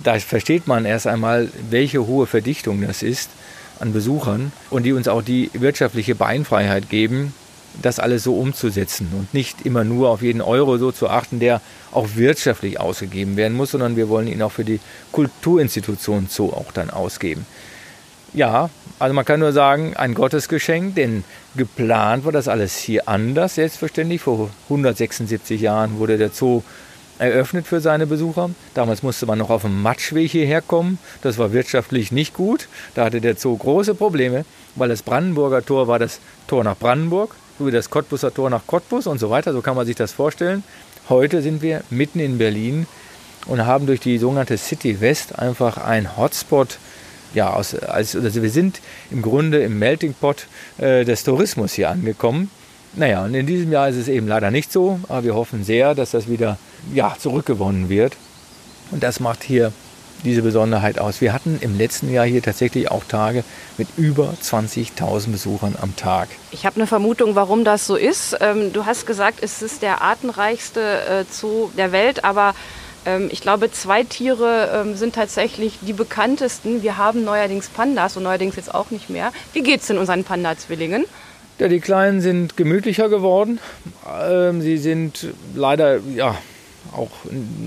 Da 0.04 0.18
versteht 0.20 0.68
man 0.68 0.86
erst 0.86 1.06
einmal, 1.06 1.50
welche 1.70 2.08
hohe 2.08 2.28
Verdichtung 2.28 2.82
das 2.82 3.04
ist 3.04 3.30
an 3.80 3.94
Besuchern 3.94 4.52
und 4.70 4.84
die 4.84 4.94
uns 4.94 5.08
auch 5.08 5.22
die 5.22 5.50
wirtschaftliche 5.54 6.16
Beinfreiheit 6.16 6.90
geben, 6.90 7.34
das 7.82 8.00
alles 8.00 8.24
so 8.24 8.36
umzusetzen 8.36 9.10
und 9.14 9.34
nicht 9.34 9.66
immer 9.66 9.84
nur 9.84 10.10
auf 10.10 10.22
jeden 10.22 10.42
Euro 10.42 10.78
so 10.78 10.92
zu 10.92 11.10
achten, 11.10 11.40
der 11.40 11.62
auch 11.92 12.08
wirtschaftlich 12.16 12.80
ausgegeben 12.80 13.38
werden 13.38 13.56
muss, 13.56 13.72
sondern 13.72 13.96
wir 13.96 14.10
wollen 14.10 14.28
ihn 14.28 14.42
auch 14.42 14.52
für 14.52 14.66
die 14.66 14.80
Kulturinstitution 15.12 16.28
so 16.30 16.52
auch 16.54 16.72
dann 16.74 16.90
ausgeben. 16.90 17.46
Ja, 18.34 18.70
also 19.00 19.14
man 19.16 19.26
kann 19.26 19.40
nur 19.40 19.54
sagen, 19.54 19.96
ein 19.96 20.14
Gottesgeschenk, 20.14 20.96
denn 20.96 21.24
geplant 21.56 22.26
war 22.26 22.32
das 22.32 22.48
alles 22.48 22.78
hier 22.78 23.08
anders, 23.08 23.56
selbstverständlich. 23.56 24.22
Vor 24.22 24.50
176 24.66 25.62
Jahren 25.62 25.98
wurde 25.98 26.18
der 26.18 26.30
Zoo 26.30 26.62
eröffnet 27.20 27.68
für 27.68 27.82
seine 27.82 28.08
Besucher. 28.08 28.50
Damals 28.74 29.04
musste 29.04 29.26
man 29.26 29.38
noch 29.38 29.50
auf 29.50 29.62
dem 29.62 29.82
Matschweg 29.82 30.32
hierher 30.32 30.62
kommen. 30.62 30.98
Das 31.22 31.38
war 31.38 31.54
wirtschaftlich 31.54 32.12
nicht 32.12 32.34
gut. 32.34 32.68
Da 32.96 33.06
hatte 33.06 33.22
der 33.22 33.36
Zoo 33.36 33.56
große 33.56 33.94
Probleme, 33.94 34.46
weil 34.76 34.90
das 34.90 35.04
Brandenburger 35.04 35.64
Tor 35.64 35.88
war 35.88 36.00
das 36.00 36.20
Tor 36.48 36.64
nach 36.64 36.78
Brandenburg, 36.78 37.36
so 37.60 37.68
wie 37.68 37.72
das 37.72 37.90
Cottbuser 37.90 38.34
Tor 38.34 38.50
nach 38.50 38.66
Cottbus 38.66 39.06
und 39.06 39.20
so 39.20 39.30
weiter. 39.30 39.54
So 39.54 39.62
kann 39.62 39.76
man 39.76 39.86
sich 39.86 39.96
das 39.96 40.14
vorstellen. 40.14 40.64
Heute 41.10 41.42
sind 41.42 41.62
wir 41.62 41.84
mitten 41.90 42.20
in 42.20 42.38
Berlin 42.38 42.88
und 43.46 43.66
haben 43.66 43.86
durch 43.86 44.00
die 44.00 44.18
sogenannte 44.18 44.58
City 44.58 45.02
West 45.02 45.38
einfach 45.38 45.78
ein 45.78 46.18
Hotspot. 46.18 46.78
Ja, 47.34 47.52
aus, 47.54 47.76
also 47.76 48.42
wir 48.42 48.50
sind 48.50 48.82
im 49.12 49.22
Grunde 49.22 49.62
im 49.62 49.78
Melting 49.78 50.14
Pot 50.14 50.48
äh, 50.80 51.06
des 51.06 51.24
Tourismus 51.24 51.74
hier 51.74 51.90
angekommen. 51.90 52.50
Naja, 52.94 53.24
und 53.24 53.34
in 53.34 53.46
diesem 53.46 53.72
Jahr 53.72 53.90
ist 53.90 53.98
es 53.98 54.08
eben 54.08 54.28
leider 54.28 54.52
nicht 54.52 54.72
so, 54.72 55.00
aber 55.08 55.24
wir 55.24 55.36
hoffen 55.36 55.64
sehr, 55.64 55.96
dass 55.96 56.12
das 56.12 56.28
wieder 56.28 56.58
ja, 56.94 57.16
zurückgewonnen 57.18 57.90
wird. 57.90 58.18
Und 58.92 59.04
das 59.04 59.20
macht 59.20 59.44
hier 59.44 59.72
diese 60.24 60.42
Besonderheit 60.42 61.00
aus. 61.00 61.22
Wir 61.22 61.34
hatten 61.34 61.60
im 61.62 61.78
letzten 61.78 62.12
Jahr 62.12 62.26
hier 62.26 62.42
tatsächlich 62.42 62.92
auch 62.92 63.04
Tage 63.04 63.44
mit 63.78 63.88
über 63.98 64.34
20.000 64.42 65.32
Besuchern 65.32 65.76
am 65.82 65.96
Tag. 65.96 66.30
Ich 66.52 66.66
habe 66.66 66.76
eine 66.76 66.88
Vermutung, 66.88 67.36
warum 67.36 67.64
das 67.64 67.88
so 67.88 67.96
ist. 67.96 68.38
Ähm, 68.42 68.74
du 68.74 68.86
hast 68.86 69.06
gesagt, 69.06 69.40
es 69.42 69.62
ist 69.62 69.82
der 69.82 70.02
artenreichste 70.02 70.82
äh, 70.82 71.26
Zoo 71.32 71.70
der 71.78 71.92
Welt, 71.92 72.24
aber 72.26 72.54
ähm, 73.06 73.30
ich 73.32 73.42
glaube, 73.42 73.72
zwei 73.72 74.04
Tiere 74.04 74.84
ähm, 74.84 74.96
sind 74.96 75.16
tatsächlich 75.16 75.80
die 75.82 75.94
bekanntesten. 75.94 76.84
Wir 76.84 76.98
haben 76.98 77.24
neuerdings 77.24 77.70
Pandas 77.70 78.18
und 78.18 78.24
neuerdings 78.24 78.56
jetzt 78.56 78.74
auch 78.74 78.92
nicht 78.92 79.10
mehr. 79.10 79.32
Wie 79.54 79.62
geht 79.62 79.82
es 79.82 79.88
denn 79.88 79.98
unseren 79.98 80.24
Panda-Zwillingen? 80.24 81.06
Ja, 81.60 81.68
die 81.68 81.82
Kleinen 81.82 82.22
sind 82.22 82.56
gemütlicher 82.56 83.10
geworden. 83.10 83.60
sie 84.62 84.78
sind 84.78 85.28
leider 85.54 86.00
ja, 86.16 86.38
auch 86.96 87.12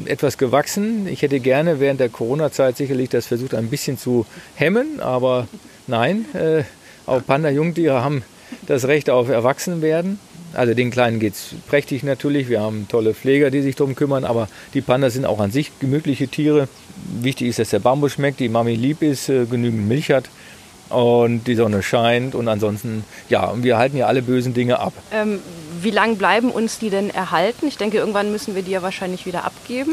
etwas 0.07 0.39
gewachsen. 0.39 1.07
Ich 1.07 1.21
hätte 1.21 1.41
gerne 1.41 1.79
während 1.79 2.01
der 2.01 2.09
Corona-Zeit 2.09 2.79
sicherlich 2.79 3.11
das 3.11 3.27
versucht, 3.27 3.55
ein 3.55 3.69
bisschen 3.69 3.99
zu 3.99 4.25
hemmen, 4.55 5.01
aber 5.01 5.47
nein, 5.87 6.25
äh, 6.33 6.63
auch 7.05 7.21
Panda-Jungtiere 7.27 8.03
haben 8.03 8.25
das 8.67 8.87
Recht 8.87 9.11
auf 9.11 9.29
Erwachsenwerden. 9.29 10.19
Also 10.55 10.73
den 10.73 10.91
Kleinen 10.91 11.21
geht 11.21 11.35
es 11.35 11.55
prächtig 11.69 12.03
natürlich. 12.03 12.49
Wir 12.49 12.63
haben 12.63 12.87
tolle 12.89 13.13
Pfleger, 13.13 13.51
die 13.51 13.61
sich 13.61 13.77
darum 13.77 13.95
kümmern, 13.95 14.25
aber 14.25 14.49
die 14.73 14.81
Pandas 14.81 15.13
sind 15.13 15.27
auch 15.27 15.39
an 15.39 15.51
sich 15.51 15.71
gemütliche 15.81 16.29
Tiere. 16.29 16.67
Wichtig 17.21 17.49
ist, 17.49 17.59
dass 17.59 17.69
der 17.71 17.81
Bambus 17.81 18.13
schmeckt, 18.13 18.41
die 18.41 18.49
Mami 18.49 18.75
lieb 18.75 19.03
ist, 19.03 19.29
äh, 19.29 19.45
genügend 19.45 19.87
Milch 19.87 20.11
hat 20.11 20.31
und 20.93 21.45
die 21.45 21.55
Sonne 21.55 21.83
scheint 21.83 22.35
und 22.35 22.49
ansonsten, 22.49 23.05
ja, 23.29 23.47
und 23.47 23.65
wir 23.65 23.79
halten 23.79 23.97
ja 23.97 24.07
alle 24.07 24.23
bösen 24.23 24.55
Dinge 24.55 24.79
ab. 24.79 24.93
Ähm, 25.13 25.41
wie 25.81 25.91
lange 25.91 26.15
bleiben 26.15 26.51
uns 26.51 26.79
die 26.79 26.91
denn 26.91 27.11
erhalten? 27.11 27.67
Ich 27.67 27.77
denke, 27.77 27.99
irgendwann 27.99 28.31
müssen 28.31 28.55
wir 28.55 28.63
die 28.63 28.73
ja 28.73 28.83
wahrscheinlich 28.83 29.27
wieder 29.27 29.45
abgeben. 29.45 29.93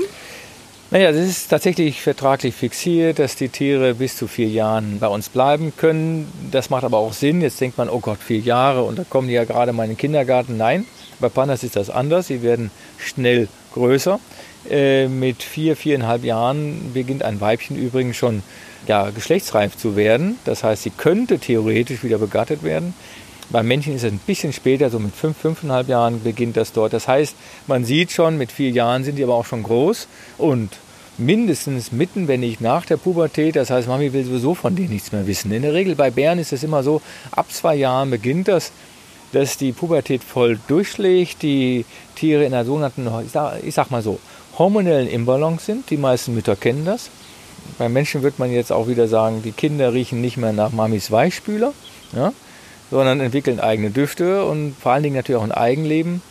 Naja, 0.91 1.11
das 1.11 1.21
ist 1.21 1.49
tatsächlich 1.49 2.01
vertraglich 2.01 2.55
fixiert, 2.55 3.19
dass 3.19 3.35
die 3.35 3.49
Tiere 3.49 3.93
bis 3.93 4.17
zu 4.17 4.25
vier 4.27 4.47
Jahren 4.47 4.97
bei 4.99 5.07
uns 5.07 5.29
bleiben 5.29 5.71
können. 5.77 6.31
Das 6.51 6.71
macht 6.71 6.83
aber 6.83 6.97
auch 6.97 7.13
Sinn. 7.13 7.41
Jetzt 7.41 7.61
denkt 7.61 7.77
man, 7.77 7.89
oh 7.89 7.99
Gott, 7.99 8.17
vier 8.17 8.39
Jahre 8.39 8.81
und 8.81 8.97
da 8.97 9.03
kommen 9.07 9.27
die 9.27 9.35
ja 9.35 9.43
gerade 9.43 9.71
mal 9.71 9.83
in 9.83 9.91
den 9.91 9.97
Kindergarten. 9.97 10.57
Nein, 10.57 10.85
bei 11.19 11.29
Pandas 11.29 11.63
ist 11.63 11.75
das 11.75 11.91
anders. 11.91 12.27
Sie 12.27 12.41
werden 12.41 12.71
schnell 12.97 13.49
größer. 13.73 14.19
Äh, 14.67 15.07
mit 15.07 15.43
vier, 15.43 15.75
viereinhalb 15.75 16.23
Jahren 16.23 16.91
beginnt 16.91 17.21
ein 17.21 17.39
Weibchen 17.39 17.77
übrigens 17.77 18.17
schon 18.17 18.41
ja, 18.87 19.09
geschlechtsreif 19.09 19.77
zu 19.77 19.95
werden. 19.95 20.37
Das 20.45 20.63
heißt, 20.63 20.83
sie 20.83 20.89
könnte 20.91 21.39
theoretisch 21.39 22.03
wieder 22.03 22.17
begattet 22.17 22.63
werden. 22.63 22.93
Beim 23.51 23.67
Männchen 23.67 23.95
ist 23.95 24.03
es 24.03 24.11
ein 24.11 24.19
bisschen 24.19 24.53
später, 24.53 24.89
so 24.89 24.99
mit 24.99 25.15
fünf, 25.15 25.37
fünfeinhalb 25.37 25.87
Jahren 25.87 26.21
beginnt 26.23 26.55
das 26.55 26.71
dort. 26.71 26.93
Das 26.93 27.07
heißt, 27.07 27.35
man 27.65 27.83
sieht 27.83 28.11
schon, 28.11 28.37
mit 28.37 28.51
vier 28.51 28.69
Jahren 28.69 29.03
sind 29.03 29.15
die 29.15 29.23
aber 29.23 29.33
auch 29.33 29.45
schon 29.45 29.63
groß 29.63 30.07
und 30.37 30.69
mindestens 31.17 31.91
mitten, 31.91 32.27
wenn 32.27 32.41
nicht 32.41 32.61
nach 32.61 32.85
der 32.85 32.97
Pubertät. 32.97 33.55
Das 33.55 33.71
heißt, 33.71 33.87
Mami 33.87 34.13
will 34.13 34.23
sowieso 34.23 34.53
von 34.53 34.75
denen 34.75 34.89
nichts 34.89 35.11
mehr 35.11 35.25
wissen. 35.25 35.51
In 35.51 35.63
der 35.63 35.73
Regel 35.73 35.95
bei 35.95 36.11
Bären 36.11 36.37
ist 36.37 36.53
es 36.53 36.63
immer 36.63 36.83
so, 36.83 37.01
ab 37.31 37.51
zwei 37.51 37.75
Jahren 37.75 38.11
beginnt 38.11 38.47
das, 38.47 38.71
dass 39.31 39.57
die 39.57 39.71
Pubertät 39.71 40.23
voll 40.23 40.59
durchschlägt, 40.67 41.41
die 41.41 41.85
Tiere 42.15 42.45
in 42.45 42.53
einer 42.53 42.65
sogenannten, 42.65 43.07
ich 43.25 43.31
sag, 43.31 43.63
ich 43.63 43.73
sag 43.73 43.91
mal 43.91 44.01
so, 44.01 44.19
hormonellen 44.57 45.07
Imbalance 45.07 45.65
sind. 45.65 45.89
Die 45.89 45.97
meisten 45.97 46.33
Mütter 46.33 46.55
kennen 46.55 46.85
das. 46.85 47.09
Beim 47.77 47.93
Menschen 47.93 48.23
wird 48.23 48.39
man 48.39 48.51
jetzt 48.51 48.71
auch 48.71 48.87
wieder 48.87 49.07
sagen, 49.07 49.41
die 49.43 49.51
Kinder 49.51 49.93
riechen 49.93 50.21
nicht 50.21 50.37
mehr 50.37 50.53
nach 50.53 50.71
Mamis 50.71 51.11
Weichspüler, 51.11 51.73
ja, 52.15 52.33
sondern 52.91 53.19
entwickeln 53.19 53.59
eigene 53.59 53.91
Düfte 53.91 54.45
und 54.45 54.75
vor 54.79 54.93
allen 54.93 55.03
Dingen 55.03 55.15
natürlich 55.15 55.39
auch 55.39 55.45
ein 55.45 55.51
Eigenleben. 55.51 56.21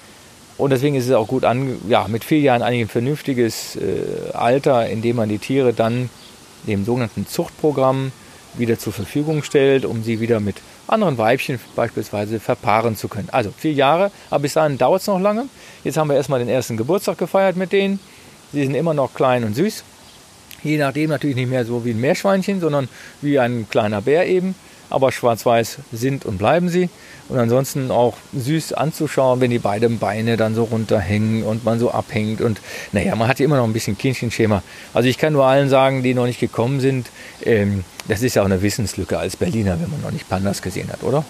Und 0.57 0.71
deswegen 0.71 0.97
ist 0.97 1.07
es 1.07 1.13
auch 1.13 1.29
gut, 1.29 1.45
an, 1.45 1.79
ja, 1.89 2.07
mit 2.09 2.25
vier 2.25 2.41
Jahren 2.41 2.63
eigentlich 2.63 2.83
ein 2.83 2.89
vernünftiges 2.89 3.77
äh, 3.77 4.33
Alter, 4.33 4.89
in 4.89 5.03
dem 5.03 5.17
man 5.17 5.29
die 5.29 5.39
Tiere 5.39 5.73
dann 5.73 6.11
dem 6.67 6.85
sogenannten 6.85 7.27
Zuchtprogramm 7.27 8.11
wieder 8.55 8.79
zur 8.79 8.93
Verfügung 8.93 9.45
stellt, 9.45 9.85
um 9.85 10.03
sie 10.03 10.21
wieder 10.21 10.41
mit 10.41 10.57
anderen 10.89 11.19
Weibchen 11.19 11.61
beispielsweise 11.77 12.41
verpaaren 12.41 12.97
zu 12.97 13.09
können. 13.09 13.29
Also 13.31 13.53
vier 13.57 13.73
Jahre, 13.73 14.11
aber 14.31 14.43
bis 14.43 14.55
dahin 14.55 14.79
dauert 14.79 15.03
es 15.03 15.07
noch 15.07 15.21
lange. 15.21 15.45
Jetzt 15.85 15.97
haben 15.97 16.09
wir 16.09 16.17
erstmal 16.17 16.41
den 16.41 16.49
ersten 16.49 16.77
Geburtstag 16.77 17.19
gefeiert 17.19 17.57
mit 17.57 17.73
denen. 17.73 18.01
Sie 18.53 18.65
sind 18.65 18.75
immer 18.75 18.95
noch 18.95 19.15
klein 19.15 19.45
und 19.45 19.55
süß. 19.55 19.85
Je 20.63 20.79
nachdem 20.79 21.11
natürlich 21.11 21.37
nicht 21.37 21.51
mehr 21.51 21.65
so 21.65 21.85
wie 21.85 21.91
ein 21.91 22.01
Meerschweinchen, 22.01 22.61
sondern 22.61 22.89
wie 23.21 23.39
ein 23.39 23.69
kleiner 23.69 24.03
Bär 24.03 24.27
eben. 24.27 24.55
Aber 24.91 25.13
schwarz-weiß 25.13 25.79
sind 25.93 26.25
und 26.25 26.39
bleiben 26.39 26.71
sie. 26.71 26.89
Und 27.29 27.39
ansonsten 27.39 27.91
auch 27.91 28.17
süß 28.35 28.73
anzuschauen, 28.73 29.41
wenn 29.43 29.51
die 29.51 29.59
beiden 29.59 29.99
Beine 29.99 30.39
dann 30.39 30.55
so 30.55 30.65
runterhängen 30.65 31.43
und 31.43 31.63
man 31.63 31.79
so 31.79 31.91
abhängt. 31.91 32.41
Und 32.41 32.61
naja, 32.93 33.15
man 33.15 33.29
hat 33.29 33.39
ja 33.39 33.45
immer 33.45 33.59
noch 33.59 33.65
ein 33.65 33.75
bisschen 33.75 33.99
Kindchenschema. 33.99 34.63
Also 34.95 35.09
ich 35.11 35.19
kann 35.19 35.35
nur 35.35 35.45
allen 35.45 35.69
sagen, 35.69 36.03
die 36.03 36.15
noch 36.15 36.25
nicht 36.25 36.41
gekommen 36.41 36.81
sind, 36.81 37.09
ähm, 37.45 37.85
das 38.09 38.23
ist 38.23 38.35
ja 38.35 38.43
auch 38.43 38.47
eine 38.47 38.63
Wissenslücke 38.63 39.19
als 39.19 39.37
Berliner, 39.37 39.79
wenn 39.79 39.91
man 39.91 40.01
noch 40.01 40.11
nicht 40.11 40.27
Pandas 40.27 40.63
gesehen 40.63 40.89
hat, 40.91 41.03
oder? 41.03 41.23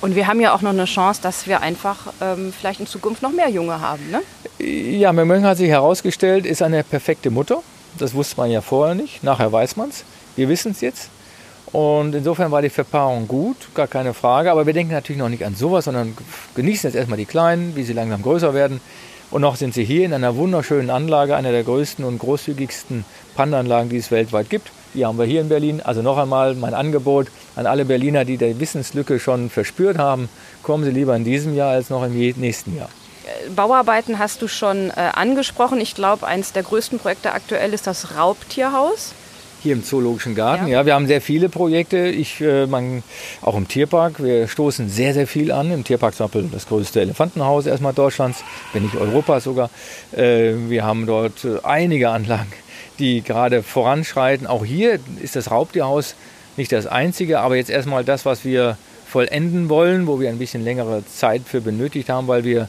Und 0.00 0.14
wir 0.14 0.28
haben 0.28 0.40
ja 0.40 0.54
auch 0.54 0.62
noch 0.62 0.70
eine 0.70 0.86
Chance, 0.86 1.20
dass 1.20 1.46
wir 1.46 1.60
einfach 1.60 2.12
ähm, 2.22 2.54
vielleicht 2.56 2.80
in 2.80 2.86
Zukunft 2.86 3.22
noch 3.22 3.32
mehr 3.32 3.48
Junge 3.50 3.80
haben, 3.80 4.02
ne? 4.10 4.22
Ja, 4.64 5.12
Memöng 5.12 5.44
hat 5.44 5.58
sich 5.58 5.68
herausgestellt, 5.68 6.46
ist 6.46 6.62
eine 6.62 6.84
perfekte 6.84 7.30
Mutter. 7.30 7.62
Das 7.98 8.14
wusste 8.14 8.36
man 8.36 8.50
ja 8.50 8.60
vorher 8.60 8.94
nicht. 8.94 9.22
Nachher 9.22 9.52
weiß 9.52 9.76
man 9.76 9.90
es. 9.90 10.04
Wir 10.36 10.48
wissen 10.48 10.72
es 10.72 10.80
jetzt. 10.80 11.10
Und 11.72 12.14
insofern 12.14 12.50
war 12.50 12.62
die 12.62 12.70
Verpaarung 12.70 13.28
gut, 13.28 13.56
gar 13.74 13.86
keine 13.86 14.14
Frage. 14.14 14.50
Aber 14.50 14.66
wir 14.66 14.72
denken 14.72 14.92
natürlich 14.92 15.20
noch 15.20 15.28
nicht 15.28 15.44
an 15.44 15.54
sowas, 15.54 15.84
sondern 15.84 16.16
genießen 16.54 16.88
jetzt 16.88 16.96
erstmal 16.96 17.18
die 17.18 17.26
Kleinen, 17.26 17.76
wie 17.76 17.84
sie 17.84 17.92
langsam 17.92 18.22
größer 18.22 18.54
werden. 18.54 18.80
Und 19.30 19.42
noch 19.42 19.54
sind 19.54 19.74
sie 19.74 19.84
hier 19.84 20.04
in 20.04 20.12
einer 20.12 20.34
wunderschönen 20.34 20.90
Anlage, 20.90 21.36
einer 21.36 21.52
der 21.52 21.62
größten 21.62 22.04
und 22.04 22.18
großzügigsten 22.18 23.04
Pandanlagen, 23.36 23.88
die 23.88 23.98
es 23.98 24.10
weltweit 24.10 24.50
gibt. 24.50 24.72
Die 24.94 25.06
haben 25.06 25.18
wir 25.18 25.24
hier 25.24 25.40
in 25.40 25.48
Berlin. 25.48 25.80
Also 25.80 26.02
noch 26.02 26.18
einmal 26.18 26.56
mein 26.56 26.74
Angebot 26.74 27.28
an 27.54 27.66
alle 27.66 27.84
Berliner, 27.84 28.24
die 28.24 28.36
die 28.36 28.58
Wissenslücke 28.58 29.20
schon 29.20 29.48
verspürt 29.48 29.98
haben. 29.98 30.28
Kommen 30.64 30.84
Sie 30.84 30.90
lieber 30.90 31.14
in 31.14 31.22
diesem 31.22 31.54
Jahr 31.54 31.70
als 31.70 31.90
noch 31.90 32.02
im 32.02 32.12
nächsten 32.12 32.76
Jahr. 32.76 32.88
Bauarbeiten 33.54 34.18
hast 34.18 34.42
du 34.42 34.48
schon 34.48 34.90
äh, 34.90 35.10
angesprochen. 35.14 35.80
Ich 35.80 35.94
glaube, 35.94 36.26
eines 36.26 36.52
der 36.52 36.62
größten 36.62 36.98
Projekte 36.98 37.32
aktuell 37.32 37.72
ist 37.72 37.86
das 37.86 38.16
Raubtierhaus. 38.16 39.12
Hier 39.62 39.74
im 39.74 39.84
Zoologischen 39.84 40.34
Garten, 40.34 40.68
ja. 40.68 40.78
ja 40.78 40.86
wir 40.86 40.94
haben 40.94 41.06
sehr 41.06 41.20
viele 41.20 41.50
Projekte. 41.50 42.08
Ich, 42.08 42.40
äh, 42.40 42.66
man, 42.66 43.02
auch 43.42 43.56
im 43.56 43.68
Tierpark. 43.68 44.22
Wir 44.22 44.48
stoßen 44.48 44.88
sehr, 44.88 45.12
sehr 45.12 45.26
viel 45.26 45.52
an. 45.52 45.70
Im 45.70 45.84
Tierpark 45.84 46.14
zum 46.14 46.26
Beispiel 46.26 46.48
das 46.50 46.66
größte 46.66 47.00
Elefantenhaus 47.02 47.66
erstmal 47.66 47.92
Deutschlands, 47.92 48.42
wenn 48.72 48.84
nicht 48.84 48.96
Europas 48.96 49.44
sogar. 49.44 49.68
Äh, 50.12 50.54
wir 50.68 50.84
haben 50.84 51.06
dort 51.06 51.44
äh, 51.44 51.58
einige 51.62 52.08
Anlagen, 52.08 52.52
die 52.98 53.20
gerade 53.20 53.62
voranschreiten. 53.62 54.46
Auch 54.46 54.64
hier 54.64 54.98
ist 55.20 55.36
das 55.36 55.50
Raubtierhaus 55.50 56.14
nicht 56.56 56.72
das 56.72 56.86
einzige, 56.86 57.40
aber 57.40 57.56
jetzt 57.56 57.70
erstmal 57.70 58.04
das, 58.04 58.24
was 58.24 58.44
wir 58.44 58.78
vollenden 59.06 59.68
wollen, 59.68 60.06
wo 60.06 60.20
wir 60.20 60.30
ein 60.30 60.38
bisschen 60.38 60.64
längere 60.64 61.02
Zeit 61.06 61.42
für 61.44 61.60
benötigt 61.60 62.08
haben, 62.08 62.28
weil 62.28 62.44
wir 62.44 62.68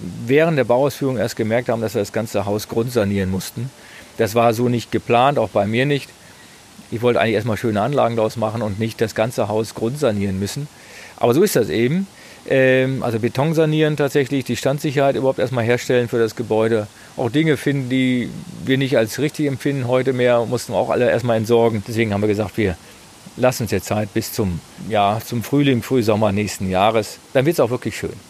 während 0.00 0.58
der 0.58 0.64
Bauausführung 0.64 1.16
erst 1.16 1.36
gemerkt 1.36 1.68
haben, 1.68 1.80
dass 1.80 1.94
wir 1.94 2.02
das 2.02 2.12
ganze 2.12 2.46
Haus 2.46 2.68
grundsanieren 2.68 3.30
mussten. 3.30 3.70
Das 4.16 4.34
war 4.34 4.52
so 4.54 4.68
nicht 4.68 4.90
geplant, 4.92 5.38
auch 5.38 5.50
bei 5.50 5.66
mir 5.66 5.86
nicht. 5.86 6.10
Ich 6.90 7.02
wollte 7.02 7.20
eigentlich 7.20 7.34
erstmal 7.34 7.56
schöne 7.56 7.80
Anlagen 7.80 8.16
daraus 8.16 8.36
machen 8.36 8.62
und 8.62 8.78
nicht 8.78 9.00
das 9.00 9.14
ganze 9.14 9.48
Haus 9.48 9.74
grundsanieren 9.74 10.38
müssen. 10.38 10.68
Aber 11.16 11.34
so 11.34 11.42
ist 11.42 11.56
das 11.56 11.68
eben. 11.68 12.06
Ähm, 12.48 13.02
also 13.02 13.18
Beton 13.18 13.52
sanieren 13.54 13.96
tatsächlich, 13.96 14.44
die 14.44 14.56
Standsicherheit 14.56 15.16
überhaupt 15.16 15.38
erstmal 15.38 15.64
herstellen 15.64 16.08
für 16.08 16.18
das 16.18 16.34
Gebäude. 16.34 16.86
Auch 17.16 17.30
Dinge 17.30 17.56
finden, 17.56 17.90
die 17.90 18.30
wir 18.64 18.78
nicht 18.78 18.96
als 18.96 19.18
richtig 19.18 19.46
empfinden 19.46 19.86
heute 19.86 20.12
mehr, 20.12 20.46
mussten 20.46 20.72
wir 20.72 20.78
auch 20.78 20.90
alle 20.90 21.10
erstmal 21.10 21.36
entsorgen. 21.36 21.82
Deswegen 21.86 22.14
haben 22.14 22.22
wir 22.22 22.28
gesagt, 22.28 22.56
wir 22.56 22.76
lassen 23.36 23.64
uns 23.64 23.72
jetzt 23.72 23.86
Zeit 23.86 24.14
bis 24.14 24.32
zum, 24.32 24.60
ja, 24.88 25.20
zum 25.24 25.42
Frühling, 25.42 25.82
Frühsommer 25.82 26.32
nächsten 26.32 26.70
Jahres. 26.70 27.18
Dann 27.34 27.44
wird 27.44 27.54
es 27.54 27.60
auch 27.60 27.70
wirklich 27.70 27.96
schön. 27.96 28.27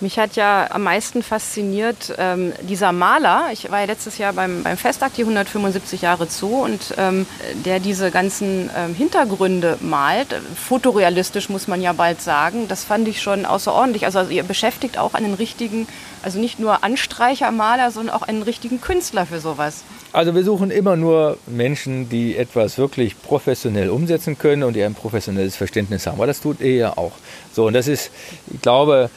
Mich 0.00 0.18
hat 0.18 0.36
ja 0.36 0.70
am 0.72 0.82
meisten 0.82 1.22
fasziniert 1.22 2.14
ähm, 2.18 2.52
dieser 2.60 2.92
Maler. 2.92 3.46
Ich 3.52 3.70
war 3.70 3.80
ja 3.80 3.86
letztes 3.86 4.18
Jahr 4.18 4.34
beim, 4.34 4.62
beim 4.62 4.76
Festakt, 4.76 5.16
die 5.16 5.22
175 5.22 6.02
Jahre 6.02 6.26
Zoo, 6.26 6.64
und 6.64 6.94
ähm, 6.98 7.26
der 7.64 7.80
diese 7.80 8.10
ganzen 8.10 8.68
ähm, 8.76 8.94
Hintergründe 8.94 9.78
malt. 9.80 10.34
Fotorealistisch 10.54 11.48
muss 11.48 11.66
man 11.66 11.80
ja 11.80 11.94
bald 11.94 12.20
sagen. 12.20 12.68
Das 12.68 12.84
fand 12.84 13.08
ich 13.08 13.22
schon 13.22 13.46
außerordentlich. 13.46 14.04
Also, 14.04 14.18
also 14.18 14.30
ihr 14.30 14.42
beschäftigt 14.42 14.98
auch 14.98 15.14
einen 15.14 15.32
richtigen, 15.32 15.88
also 16.22 16.38
nicht 16.38 16.58
nur 16.58 16.84
Anstreichermaler, 16.84 17.90
sondern 17.90 18.14
auch 18.14 18.22
einen 18.22 18.42
richtigen 18.42 18.82
Künstler 18.82 19.24
für 19.24 19.40
sowas. 19.40 19.82
Also 20.12 20.34
wir 20.34 20.44
suchen 20.44 20.70
immer 20.70 20.96
nur 20.96 21.38
Menschen, 21.46 22.08
die 22.08 22.36
etwas 22.36 22.76
wirklich 22.76 23.20
professionell 23.20 23.88
umsetzen 23.88 24.38
können 24.38 24.62
und 24.62 24.74
die 24.74 24.82
ein 24.82 24.94
professionelles 24.94 25.56
Verständnis 25.56 26.06
haben. 26.06 26.16
Aber 26.16 26.26
das 26.26 26.40
tut 26.40 26.60
er 26.60 26.74
ja 26.74 26.98
auch. 26.98 27.12
So, 27.52 27.66
und 27.66 27.72
das 27.72 27.88
ist, 27.88 28.10
ich 28.52 28.60
glaube, 28.60 29.10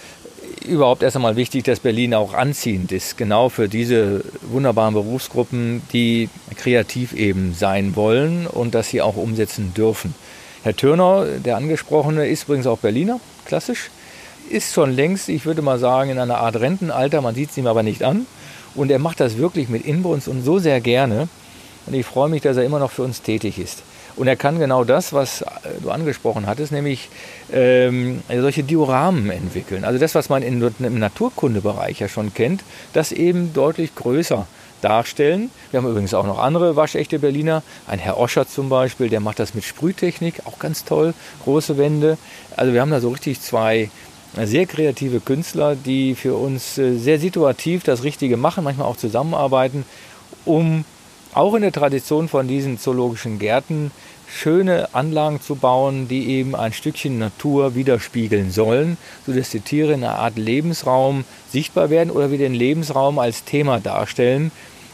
überhaupt 0.66 1.04
erst 1.04 1.16
einmal 1.16 1.36
wichtig, 1.36 1.64
dass 1.64 1.80
Berlin 1.80 2.14
auch 2.14 2.34
anziehend 2.34 2.92
ist, 2.92 3.18
genau 3.18 3.50
für 3.50 3.70
diese 3.70 4.24
wunderbaren 4.42 4.94
Berufsgruppen, 4.94 5.82
die 5.94 6.30
kreativ 6.56 7.14
eben 7.14 7.54
sein 7.54 7.96
wollen 7.96 8.48
und 8.48 8.76
das 8.76 8.88
hier 8.88 9.06
auch 9.06 9.16
umsetzen 9.16 9.74
dürfen. 9.74 10.14
Herr 10.64 10.76
Türner, 10.76 11.26
der 11.44 11.58
angesprochene, 11.58 12.28
ist 12.28 12.44
übrigens 12.44 12.68
auch 12.68 12.80
Berliner, 12.80 13.20
klassisch, 13.46 13.90
ist 14.50 14.74
schon 14.74 14.94
längst, 14.94 15.30
ich 15.30 15.46
würde 15.46 15.62
mal 15.62 15.80
sagen, 15.80 16.10
in 16.10 16.20
einer 16.20 16.40
Art 16.40 16.58
Rentenalter, 16.58 17.22
man 17.22 17.36
sieht 17.36 17.52
es 17.52 17.58
ihm 17.58 17.68
aber 17.68 17.84
nicht 17.84 18.04
an. 18.04 18.26
Und 18.76 18.92
er 18.92 19.00
macht 19.00 19.20
das 19.20 19.38
wirklich 19.38 19.70
mit 19.70 19.86
Inbrunst 19.86 20.28
und 20.28 20.44
so 20.44 20.60
sehr 20.60 20.80
gerne. 20.80 21.28
Und 21.86 21.94
ich 21.94 22.06
freue 22.06 22.30
mich, 22.30 22.42
dass 22.42 22.58
er 22.58 22.64
immer 22.64 22.80
noch 22.80 22.92
für 22.92 23.04
uns 23.04 23.22
tätig 23.22 23.58
ist. 23.58 23.84
Und 24.20 24.28
er 24.28 24.36
kann 24.36 24.60
genau 24.60 24.84
das, 24.84 25.14
was 25.14 25.46
du 25.82 25.92
angesprochen 25.92 26.46
hattest, 26.46 26.74
nämlich 26.74 27.08
ähm, 27.54 28.22
solche 28.30 28.64
Dioramen 28.64 29.30
entwickeln. 29.32 29.86
Also 29.86 29.98
das, 29.98 30.14
was 30.14 30.28
man 30.28 30.44
in, 30.44 30.62
im 30.80 31.00
Naturkundebereich 31.00 32.02
ja 32.02 32.10
schon 32.10 32.34
kennt, 32.34 32.62
das 32.92 33.14
eben 33.14 33.54
deutlich 33.54 33.96
größer 33.96 34.46
darstellen. 34.82 35.50
Wir 35.72 35.80
haben 35.80 35.90
übrigens 35.90 36.14
auch 36.14 36.26
noch 36.26 36.38
andere 36.38 36.76
waschechte 36.76 37.18
Berliner. 37.18 37.64
Ein 37.88 38.00
Herr 38.00 38.18
Oscher 38.18 38.46
zum 38.46 38.68
Beispiel, 38.68 39.08
der 39.08 39.22
macht 39.22 39.40
das 39.40 39.54
mit 39.54 39.64
Sprühtechnik, 39.64 40.42
auch 40.44 40.60
ganz 40.60 40.84
toll. 40.84 41.14
Große 41.46 41.78
Wände. 41.78 42.18
Also 42.58 42.74
wir 42.74 42.82
haben 42.82 42.92
da 42.92 43.00
so 43.00 43.12
richtig 43.12 43.40
zwei 43.40 43.90
sehr 44.36 44.66
kreative 44.66 45.22
Künstler, 45.22 45.78
die 45.78 46.14
für 46.14 46.36
uns 46.36 46.78
äh, 46.78 46.98
sehr 46.98 47.20
situativ 47.20 47.84
das 47.84 48.04
Richtige 48.04 48.36
machen, 48.36 48.66
manchmal 48.66 48.88
auch 48.88 48.98
zusammenarbeiten, 48.98 49.86
um 50.44 50.84
auch 51.34 51.54
in 51.54 51.62
der 51.62 51.72
Tradition 51.72 52.28
von 52.28 52.48
diesen 52.48 52.80
zoologischen 52.80 53.40
Gärten 53.40 53.92
schöne 54.28 54.90
Anlagen 54.94 55.42
zu 55.42 55.56
bauen, 55.56 56.08
die 56.08 56.30
eben 56.30 56.56
ein 56.56 56.74
Stückchen 56.74 57.18
Natur 57.18 57.76
widerspiegeln 57.76 58.52
sollen, 58.52 58.98
sodass 59.26 59.50
die 59.50 59.60
Tiere 59.60 59.94
in 59.94 60.04
einer 60.04 60.20
Art 60.20 60.38
Lebensraum 60.38 61.26
sichtbar 61.52 61.90
werden 61.90 62.12
oder 62.12 62.32
wir 62.32 62.38
den 62.38 62.54
Lebensraum 62.54 63.20
als 63.20 63.44
Thema 63.44 63.80
darstellen, 63.80 64.52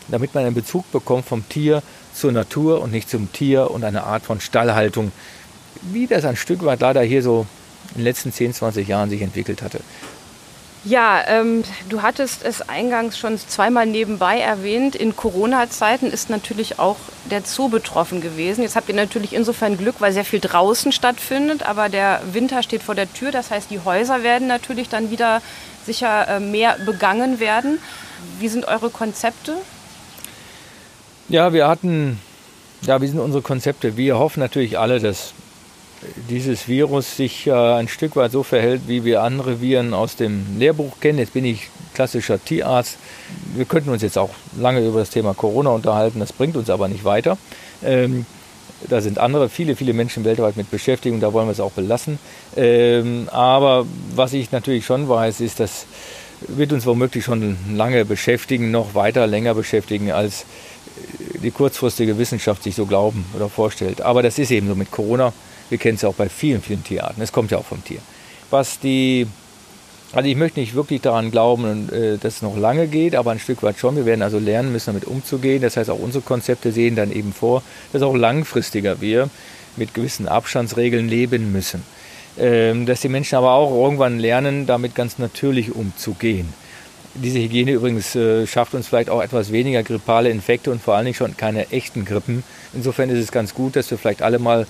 damit 0.08 0.34
man 0.34 0.45
einen 0.45 0.56
Bezug 0.56 0.89
bekommt 0.91 1.26
vom 1.26 1.48
Tier 1.50 1.84
zur 2.13 2.32
Natur 2.32 2.82
und 2.82 2.91
nicht 2.91 3.10
zum 3.10 3.32
Tier 3.34 3.71
und 3.71 3.84
eine 3.84 4.04
Art 4.04 4.24
von 4.24 4.39
Stallhaltung, 4.39 5.12
wie 5.82 6.08
das 6.08 6.24
ein 6.26 6.38
Stück 6.38 6.63
weit 6.63 6.80
leider 6.80 7.02
hier 7.02 7.21
so 7.21 7.45
in 7.89 8.02
den 8.02 8.06
letzten 8.06 8.32
10, 8.32 8.54
20 8.54 8.88
Jahren 8.88 9.10
sich 9.10 9.21
entwickelt 9.21 9.62
hatte. 9.62 9.82
Ja, 10.86 11.24
ähm, 11.28 11.63
du 11.89 12.04
hattest 12.04 12.45
es 12.45 12.62
eingangs 12.62 13.17
schon 13.17 13.39
zweimal 13.39 13.88
nebenbei 13.88 14.39
erwähnt. 14.39 14.95
In 14.95 15.15
Corona-Zeiten 15.15 16.12
ist 16.12 16.30
natürlich 16.30 16.78
auch 16.78 16.98
der 17.32 17.41
Zoo 17.41 17.69
betroffen 17.69 18.21
gewesen. 18.21 18.62
Jetzt 18.62 18.76
habt 18.76 18.88
ihr 18.88 18.93
natürlich 18.93 19.34
insofern 19.34 19.78
Glück, 19.78 19.95
weil 19.98 20.13
sehr 20.13 20.26
viel 20.26 20.39
draußen 20.39 20.91
stattfindet, 20.91 21.63
aber 21.63 21.89
der 21.89 22.21
Winter 22.34 22.62
steht 22.62 22.84
vor 22.84 22.93
der 22.93 23.12
Tür. 23.12 23.32
Das 23.32 23.50
heißt, 23.50 23.71
die 23.71 23.80
Häuser 23.80 24.21
werden 24.21 24.48
natürlich 24.48 24.88
dann 24.88 25.10
wieder 25.10 25.41
sicher 25.88 26.28
äh, 26.28 26.39
mehr 26.39 26.78
begangen 26.86 27.39
werden. 27.39 27.80
Wie 28.39 28.48
sind 28.48 28.67
eure 28.67 28.91
Konzepte? 28.91 29.54
Ja, 31.30 31.52
wir 31.52 31.67
hatten, 31.67 32.19
ja, 32.84 33.02
wie 33.02 33.08
sind 33.08 33.19
unsere 33.19 33.41
Konzepte? 33.41 33.98
Wir 33.98 34.19
hoffen 34.19 34.39
natürlich 34.39 34.78
alle, 34.78 35.00
dass 35.00 35.34
dieses 36.30 36.68
Virus 36.68 37.18
sich 37.18 37.48
äh, 37.48 37.52
ein 37.52 37.88
Stück 37.88 38.16
weit 38.16 38.32
so 38.32 38.44
verhält, 38.44 38.84
wie 38.88 39.04
wir 39.04 39.24
andere 39.24 39.62
Viren 39.62 39.94
aus 39.94 40.16
dem 40.16 40.60
Lehrbuch 40.60 41.00
kennen. 41.00 41.20
Jetzt 41.20 41.34
bin 41.34 41.46
ich 41.46 41.70
klassischer 41.94 42.44
Tierarzt. 42.44 42.98
Wir 43.56 43.66
könnten 43.66 43.90
uns 43.90 44.02
jetzt 44.02 44.18
auch 44.18 44.32
lange 44.60 44.86
über 44.86 45.00
das 45.00 45.10
Thema 45.10 45.34
Corona 45.34 45.72
unterhalten, 45.72 46.20
das 46.20 46.34
bringt 46.34 46.58
uns 46.58 46.70
aber 46.70 46.88
nicht 46.88 47.04
weiter. 47.04 47.38
Ähm, 47.84 48.26
da 48.90 49.02
sind 49.02 49.20
andere, 49.20 49.50
viele, 49.50 49.76
viele 49.76 49.94
Menschen 49.94 50.26
weltweit 50.26 50.58
mit 50.58 50.70
beschäftigt 50.70 51.14
und 51.14 51.22
da 51.22 51.34
wollen 51.34 51.48
wir 51.48 51.54
es 51.54 51.60
auch 51.60 51.72
belassen. 51.72 52.20
Ähm, 52.56 53.30
aber 53.32 53.86
was 54.14 54.34
ich 54.34 54.52
natürlich 54.52 54.86
schon 54.86 55.08
weiß, 55.08 55.40
ist, 55.40 55.60
das 55.60 55.86
wird 56.48 56.74
uns 56.74 56.86
womöglich 56.86 57.24
schon 57.24 57.58
lange 57.74 58.06
beschäftigen, 58.06 58.72
noch 58.72 58.94
weiter 58.94 59.26
länger 59.26 59.56
beschäftigen, 59.56 60.12
als 60.12 60.46
die 61.42 61.52
kurzfristige 61.52 62.18
Wissenschaft 62.18 62.64
sich 62.64 62.76
so 62.76 62.86
glauben 62.86 63.26
oder 63.36 63.50
vorstellt. 63.50 64.02
Aber 64.02 64.22
das 64.22 64.38
ist 64.38 64.52
eben 64.52 64.68
so 64.68 64.76
mit 64.76 64.92
Corona. 64.92 65.34
Wir 65.69 65.78
kennen 65.78 65.95
es 65.95 66.01
ja 66.01 66.10
auch 66.10 66.15
bei 66.15 66.30
vielen, 66.30 66.62
vielen 66.62 66.84
Tierarten. 66.84 67.21
Es 67.21 67.32
kommt 67.32 67.51
ja 67.51 67.58
auch 67.58 67.65
vom 67.65 67.84
Tier. 67.84 67.99
Was 68.51 68.80
die, 68.80 69.28
also 70.13 70.30
ich 70.30 70.36
möchte 70.36 70.60
nicht 70.60 70.75
wirklich 70.75 71.01
daran 71.01 71.32
glauben, 71.32 71.89
äh, 71.91 72.17
dass 72.17 72.36
es 72.36 72.41
noch 72.41 72.58
lange 72.58 72.88
geht, 72.88 73.15
aber 73.15 73.32
ein 73.32 73.39
Stück 73.39 73.63
weit 73.63 73.78
schon. 73.80 73.95
Wir 73.95 74.06
werden 74.06 74.21
also 74.21 74.39
lernen 74.39 74.71
müssen, 74.71 74.88
damit 74.88 75.06
umzugehen. 75.06 75.62
Das 75.62 75.78
heißt, 75.78 75.89
auch 75.89 75.99
unsere 75.99 76.23
Konzepte 76.23 76.71
sehen 76.71 76.95
dann 76.95 77.12
eben 77.12 77.34
vor, 77.34 77.63
dass 77.93 78.01
auch 78.01 78.15
langfristiger 78.15 79.01
wir 79.01 79.30
mit 79.78 79.93
gewissen 79.93 80.28
Abstandsregeln 80.28 81.10
leben 81.10 81.51
müssen. 81.51 81.84
Ähm, 82.38 82.86
dass 82.86 82.99
die 82.99 83.10
Menschen 83.10 83.36
aber 83.36 83.51
auch 83.51 83.71
irgendwann 83.71 84.19
lernen, 84.19 84.65
damit 84.65 84.93
ganz 84.93 85.19
natürlich 85.19 85.73
umzugehen. 85.73 86.54
Diese 87.13 87.39
Hygiene 87.39 87.71
übrigens 87.71 88.13
äh, 88.13 88.45
schafft 88.45 88.73
uns 88.73 88.89
vielleicht 88.89 89.10
auch 89.10 89.21
etwas 89.21 89.54
weniger 89.54 89.84
grippale 89.84 90.30
Infekte 90.30 90.69
und 90.69 90.82
vor 90.82 90.95
allen 90.95 91.06
Dingen 91.06 91.15
schon 91.15 91.38
keine 91.38 91.71
echten 91.71 92.04
Grippen. 92.04 92.43
Insofern 92.73 93.10
ist 93.10 93.19
es 93.19 93.32
ganz 93.32 93.54
gut, 93.54 93.78
dass 93.78 93.89
wir 93.89 93.97
vielleicht 93.97 94.21
alle 94.21 94.38
mal 94.38 94.67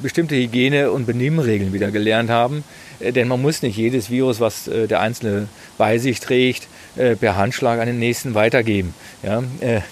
bestimmte 0.00 0.36
Hygiene- 0.36 0.90
und 0.90 1.06
Benimmregeln 1.06 1.72
wieder 1.72 1.90
gelernt 1.90 2.30
haben. 2.30 2.64
Äh, 3.00 3.12
denn 3.12 3.28
man 3.28 3.42
muss 3.42 3.62
nicht 3.62 3.76
jedes 3.76 4.10
Virus, 4.10 4.40
was 4.40 4.68
äh, 4.68 4.86
der 4.86 5.00
Einzelne 5.00 5.48
bei 5.78 5.98
sich 5.98 6.20
trägt, 6.20 6.68
äh, 6.96 7.16
per 7.16 7.36
Handschlag 7.36 7.80
an 7.80 7.86
den 7.86 7.98
nächsten 7.98 8.34
weitergeben. 8.34 8.94
Ja, 9.22 9.42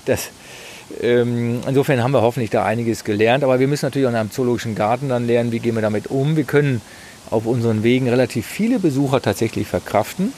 das, 0.07 0.31
ähm, 1.03 1.61
insofern 1.67 2.03
haben 2.03 2.13
wir 2.13 2.23
hoffentlich 2.23 2.51
da 2.51 2.65
einiges 2.65 3.05
gelernt. 3.05 3.45
Aber 3.45 3.61
wir 3.61 3.69
müssen 3.69 3.87
natürlich 3.87 4.07
auch 4.07 4.13
in 4.13 4.17
einem 4.17 4.31
zoologischen 4.31 4.75
Garten 4.75 5.09
dann 5.09 5.27
lernen, 5.27 5.53
wie 5.53 5.61
gehen 5.61 5.75
wir 5.75 5.83
damit 5.83 6.09
um. 6.09 6.37
Wir 6.37 6.45
können 6.45 6.81
auf 7.31 7.47
unseren 7.47 7.83
Wegen 7.83 8.09
relativ 8.09 8.47
viele 8.47 8.79
Besucher 8.79 9.23
tatsächlich 9.23 9.69
verkraften. 9.69 10.33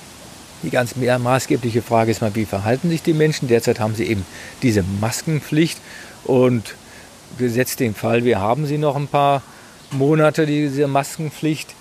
Die 0.62 0.70
ganz 0.70 0.94
maßgebliche 0.94 1.82
Frage 1.82 2.10
ist 2.10 2.20
mal, 2.20 2.34
wie 2.36 2.44
verhalten 2.44 2.90
sich 2.90 3.02
die 3.02 3.14
Menschen? 3.14 3.48
Derzeit 3.48 3.80
haben 3.80 3.96
sie 3.96 4.04
eben 4.04 4.24
diese 4.62 4.84
Maskenpflicht 5.00 5.78
und 6.24 6.76
gesetzt 7.38 7.80
den 7.80 7.94
Fall, 7.94 8.24
wir 8.24 8.40
haben 8.40 8.66
sie 8.66 8.78
noch 8.78 8.96
ein 8.96 9.08
paar 9.08 9.42
Monate, 9.90 10.46
diese 10.46 10.86
Maskenpflicht, 10.86 11.74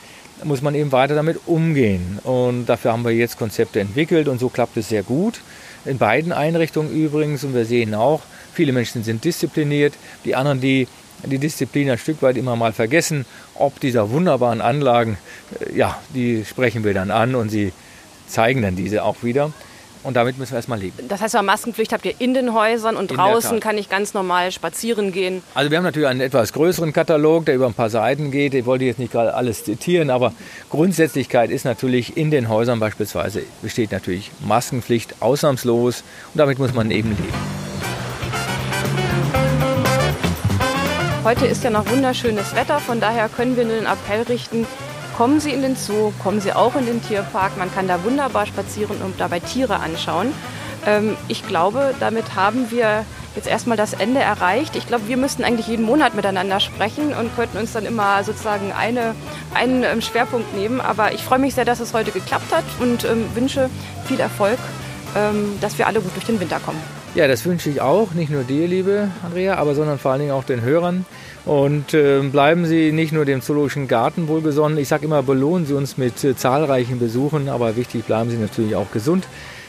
muss 0.44 0.62
man 0.62 0.76
eben 0.76 0.92
weiter 0.92 1.16
damit 1.16 1.40
umgehen. 1.46 2.20
Und 2.24 2.66
dafür 2.66 2.94
haben 2.94 3.04
wir 3.04 3.12
jetzt 3.12 3.38
Konzepte 3.38 3.80
entwickelt 3.80 4.28
und 4.28 4.40
so 4.40 4.50
klappt 4.50 4.78
es 4.78 4.90
sehr 4.90 5.04
gut. 5.04 5.42
In 5.86 5.98
beiden 5.98 6.32
Einrichtungen 6.32 6.92
übrigens. 6.92 7.44
Und 7.44 7.54
wir 7.54 7.66
sehen 7.66 7.94
auch, 7.94 8.22
viele 8.54 8.72
Menschen 8.72 9.04
sind 9.04 9.24
diszipliniert. 9.24 9.94
Die 10.26 10.36
anderen, 10.36 10.62
die 10.62 10.88
die 11.24 11.38
Disziplin 11.38 11.90
ein 11.90 11.98
Stück 11.98 12.22
weit 12.22 12.38
immer 12.38 12.56
mal 12.56 12.74
vergessen, 12.74 13.26
ob 13.56 13.80
dieser 13.80 14.10
wunderbaren 14.10 14.62
Anlagen, 14.62 15.18
äh, 15.60 15.78
ja, 15.78 16.00
die 16.14 16.46
sprechen 16.46 16.84
wir 16.84 16.94
dann 16.94 17.12
an 17.12 17.36
und 17.36 17.50
sie 17.50 17.74
zeigen 18.28 18.62
dann 18.62 18.76
diese 18.76 19.04
auch 19.04 19.24
wieder. 19.24 19.52
Und 20.04 20.16
damit 20.16 20.38
müssen 20.38 20.52
wir 20.52 20.58
erstmal 20.58 20.80
leben. 20.80 21.08
Das 21.08 21.22
heißt, 21.22 21.40
Maskenpflicht 21.42 21.94
habt 21.94 22.06
ihr 22.06 22.16
in 22.20 22.34
den 22.34 22.54
Häusern 22.54 22.96
und 22.96 23.12
In 23.12 23.18
draußen 23.18 23.60
kann 23.60 23.78
ich 23.78 23.90
ganz 23.90 24.14
normal 24.14 24.52
spazieren 24.52 25.12
gehen. 25.12 25.44
Also 25.54 25.70
wir 25.70 25.78
haben 25.78 25.84
natürlich 25.84 26.08
einen 26.08 26.22
etwas 26.22 26.54
größeren 26.54 26.92
Katalog, 26.92 27.46
der 27.46 27.56
über 27.56 27.68
ein 27.68 27.74
paar 27.74 27.90
Seiten 27.90 28.32
geht. 28.32 28.54
Ich 28.54 28.66
wollte 28.66 28.86
jetzt 28.86 29.00
nicht 29.00 29.12
gerade 29.12 29.34
alles 29.34 29.64
zitieren, 29.64 30.10
aber 30.10 30.34
Grundsätzlichkeit 30.70 31.52
ist 31.52 31.66
natürlich 31.66 32.18
in 32.18 32.32
den 32.32 32.50
Häusern 32.50 32.80
beispielsweise 32.80 33.44
besteht 33.62 33.92
natürlich 33.92 34.32
Maskenpflicht 34.40 35.22
ausnahmslos 35.22 36.04
und 36.34 36.38
damit 36.38 36.58
muss 36.58 36.74
man 36.74 36.90
eben 36.90 37.10
leben. 37.10 37.34
Heute 41.24 41.46
ist 41.46 41.64
ja 41.64 41.70
noch 41.70 41.88
wunderschönes 41.88 42.56
Wetter, 42.56 42.80
von 42.80 43.00
daher 43.00 43.30
können 43.30 43.56
wir 43.56 43.64
nur 43.64 43.76
den 43.76 43.86
Appell 43.86 44.24
richten, 44.24 44.66
kommen 45.22 45.40
Sie 45.40 45.52
in 45.52 45.62
den 45.62 45.76
Zoo, 45.76 46.12
kommen 46.24 46.42
Sie 46.42 46.52
auch 46.52 46.76
in 46.76 46.88
den 46.88 47.00
Tierpark. 47.00 47.56
Man 47.56 47.72
kann 47.72 47.88
da 47.88 48.04
wunderbar 48.04 48.48
spazieren 48.48 49.04
und 49.04 49.20
dabei 49.20 49.40
Tiere 49.40 49.76
anschauen. 49.76 50.34
Ähm, 50.88 51.16
ich 51.28 51.46
glaube, 51.46 51.94
damit 52.00 52.34
haben 52.34 52.72
wir 52.72 53.06
jetzt 53.36 53.48
erstmal 53.48 53.78
das 53.78 53.94
Ende 53.94 54.20
erreicht. 54.20 54.76
Ich 54.76 54.88
glaube, 54.88 55.08
wir 55.08 55.18
müssten 55.18 55.44
eigentlich 55.44 55.68
jeden 55.68 55.86
Monat 55.86 56.16
miteinander 56.16 56.60
sprechen 56.60 57.14
und 57.14 57.36
könnten 57.36 57.60
uns 57.60 57.72
dann 57.72 57.86
immer 57.86 58.24
sozusagen 58.24 58.72
eine, 58.72 59.14
einen 59.54 59.84
ähm, 59.84 60.02
Schwerpunkt 60.02 60.56
nehmen. 60.56 60.82
Aber 60.82 61.14
ich 61.14 61.22
freue 61.22 61.38
mich 61.38 61.54
sehr, 61.54 61.66
dass 61.66 61.82
es 61.82 61.94
heute 61.94 62.10
geklappt 62.10 62.52
hat 62.52 62.66
und 62.80 63.06
ähm, 63.06 63.30
wünsche 63.36 63.70
viel 64.08 64.20
Erfolg, 64.20 64.58
dass 65.60 65.78
wir 65.78 65.88
alle 65.88 66.00
gut 66.00 66.16
durch 66.16 66.26
den 66.26 66.40
Winter 66.40 66.62
kommen. 66.62 66.82
Ja, 67.14 67.28
das 67.28 67.44
wünsche 67.44 67.70
ich 67.70 67.82
auch, 67.82 68.14
nicht 68.14 68.32
nur 68.32 68.46
dir, 68.46 68.70
liebe 68.70 69.10
Andrea, 69.22 69.56
aber 69.56 69.76
sondern 69.76 70.00
vor 70.00 70.12
allen 70.12 70.22
Dingen 70.22 70.32
auch 70.32 70.46
den 70.46 70.62
Hörern. 70.62 71.06
Und 71.46 71.94
äh, 71.94 72.22
bleiben 72.22 72.66
Sie 72.66 72.94
nicht 72.94 73.12
nur 73.12 73.26
dem 73.26 73.42
Zoologischen 73.42 73.90
Garten 73.90 74.30
wohlgesonnen. 74.30 74.78
Ich 74.78 74.88
sage 74.88 75.06
immer, 75.06 75.22
belohnen 75.22 75.66
Sie 75.66 75.74
uns 75.74 75.98
mit 75.98 76.24
äh, 76.24 76.38
zahlreichen 76.38 77.00
Besuchen, 77.00 77.50
aber 77.50 77.76
wichtig, 77.76 78.06
bleiben 78.06 78.30
Sie 78.30 78.38
natürlich 78.38 78.78
auch 78.78 78.92
gesund. 78.94 79.28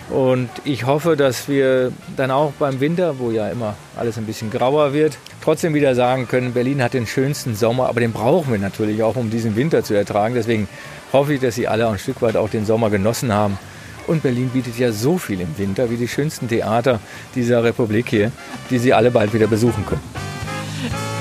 Und 0.09 0.51
ich 0.63 0.87
hoffe, 0.87 1.17
dass 1.17 1.49
wir 1.49 1.91
dann 2.17 2.31
auch 2.31 2.53
beim 2.61 2.79
Winter, 2.79 3.19
wo 3.19 3.33
ja 3.33 3.49
immer 3.49 3.75
alles 3.97 4.19
ein 4.19 4.27
bisschen 4.27 4.53
grauer 4.53 4.93
wird, 4.93 5.19
trotzdem 5.43 5.75
wieder 5.75 5.97
sagen 5.97 6.29
können, 6.29 6.53
Berlin 6.53 6.81
hat 6.81 6.95
den 6.95 7.09
schönsten 7.09 7.57
Sommer, 7.57 7.89
aber 7.89 7.99
den 7.99 8.13
brauchen 8.13 8.53
wir 8.53 8.61
natürlich 8.61 9.03
auch, 9.03 9.17
um 9.17 9.31
diesen 9.31 9.57
Winter 9.57 9.83
zu 9.83 9.95
ertragen. 9.95 10.37
Deswegen 10.37 10.69
hoffe 11.13 11.35
ich, 11.35 11.41
dass 11.41 11.57
Sie 11.57 11.67
alle 11.67 11.89
ein 11.89 11.99
Stück 11.99 12.23
weit 12.23 12.37
auch 12.37 12.51
den 12.51 12.67
Sommer 12.67 12.89
genossen 12.89 13.33
haben. 13.33 13.59
Und 14.07 14.23
Berlin 14.23 14.51
bietet 14.51 14.79
ja 14.79 14.93
so 14.93 15.19
viel 15.19 15.41
im 15.41 15.57
Winter, 15.59 15.91
wie 15.91 15.97
die 15.97 16.09
schönsten 16.09 16.49
Theater 16.49 17.01
dieser 17.35 17.63
Republik 17.63 18.09
hier, 18.09 18.33
die 18.71 18.79
Sie 18.79 18.93
alle 18.93 19.11
bald 19.11 19.33
wieder 19.33 19.47
besuchen 19.47 19.85
können. 19.87 20.03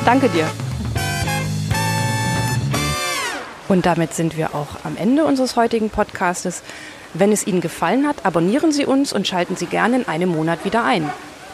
Danke 0.05 0.29
dir. 0.29 0.47
Und 3.67 3.85
damit 3.85 4.13
sind 4.13 4.35
wir 4.35 4.53
auch 4.53 4.83
am 4.83 4.97
Ende 4.97 5.23
unseres 5.23 5.55
heutigen 5.55 5.89
Podcastes. 5.89 6.61
Wenn 7.13 7.31
es 7.31 7.47
Ihnen 7.47 7.61
gefallen 7.61 8.07
hat, 8.07 8.25
abonnieren 8.25 8.71
Sie 8.71 8.85
uns 8.85 9.13
und 9.13 9.27
schalten 9.27 9.55
Sie 9.55 9.65
gerne 9.65 9.97
in 9.97 10.07
einem 10.07 10.29
Monat 10.29 10.65
wieder 10.65 10.83
ein. 10.83 11.09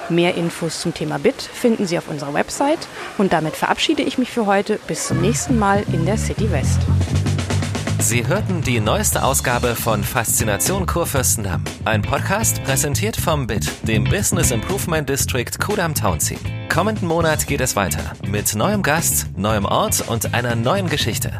Mehr 0.09 0.35
Infos 0.35 0.81
zum 0.81 0.93
Thema 0.93 1.19
BIT 1.19 1.41
finden 1.41 1.85
Sie 1.85 1.97
auf 1.97 2.07
unserer 2.07 2.33
Website. 2.33 2.87
Und 3.17 3.33
damit 3.33 3.55
verabschiede 3.55 4.03
ich 4.03 4.17
mich 4.17 4.31
für 4.31 4.45
heute. 4.45 4.79
Bis 4.87 5.07
zum 5.07 5.21
nächsten 5.21 5.59
Mal 5.59 5.83
in 5.91 6.05
der 6.05 6.17
City 6.17 6.51
West. 6.51 6.79
Sie 7.99 8.25
hörten 8.27 8.61
die 8.61 8.79
neueste 8.79 9.23
Ausgabe 9.23 9.75
von 9.75 10.03
Faszination 10.03 10.85
Kurfürstendamm. 10.85 11.63
Ein 11.83 12.03
Podcast 12.03 12.63
präsentiert 12.63 13.17
vom 13.17 13.47
BIT, 13.47 13.69
dem 13.87 14.03
Business 14.03 14.51
Improvement 14.51 15.09
District 15.09 15.51
Kudam 15.59 15.95
Townsend. 15.95 16.39
Kommenden 16.69 17.07
Monat 17.07 17.47
geht 17.47 17.59
es 17.59 17.75
weiter 17.75 18.13
mit 18.27 18.53
neuem 18.55 18.83
Gast, 18.83 19.27
neuem 19.35 19.65
Ort 19.65 20.07
und 20.07 20.33
einer 20.33 20.55
neuen 20.55 20.89
Geschichte. 20.89 21.39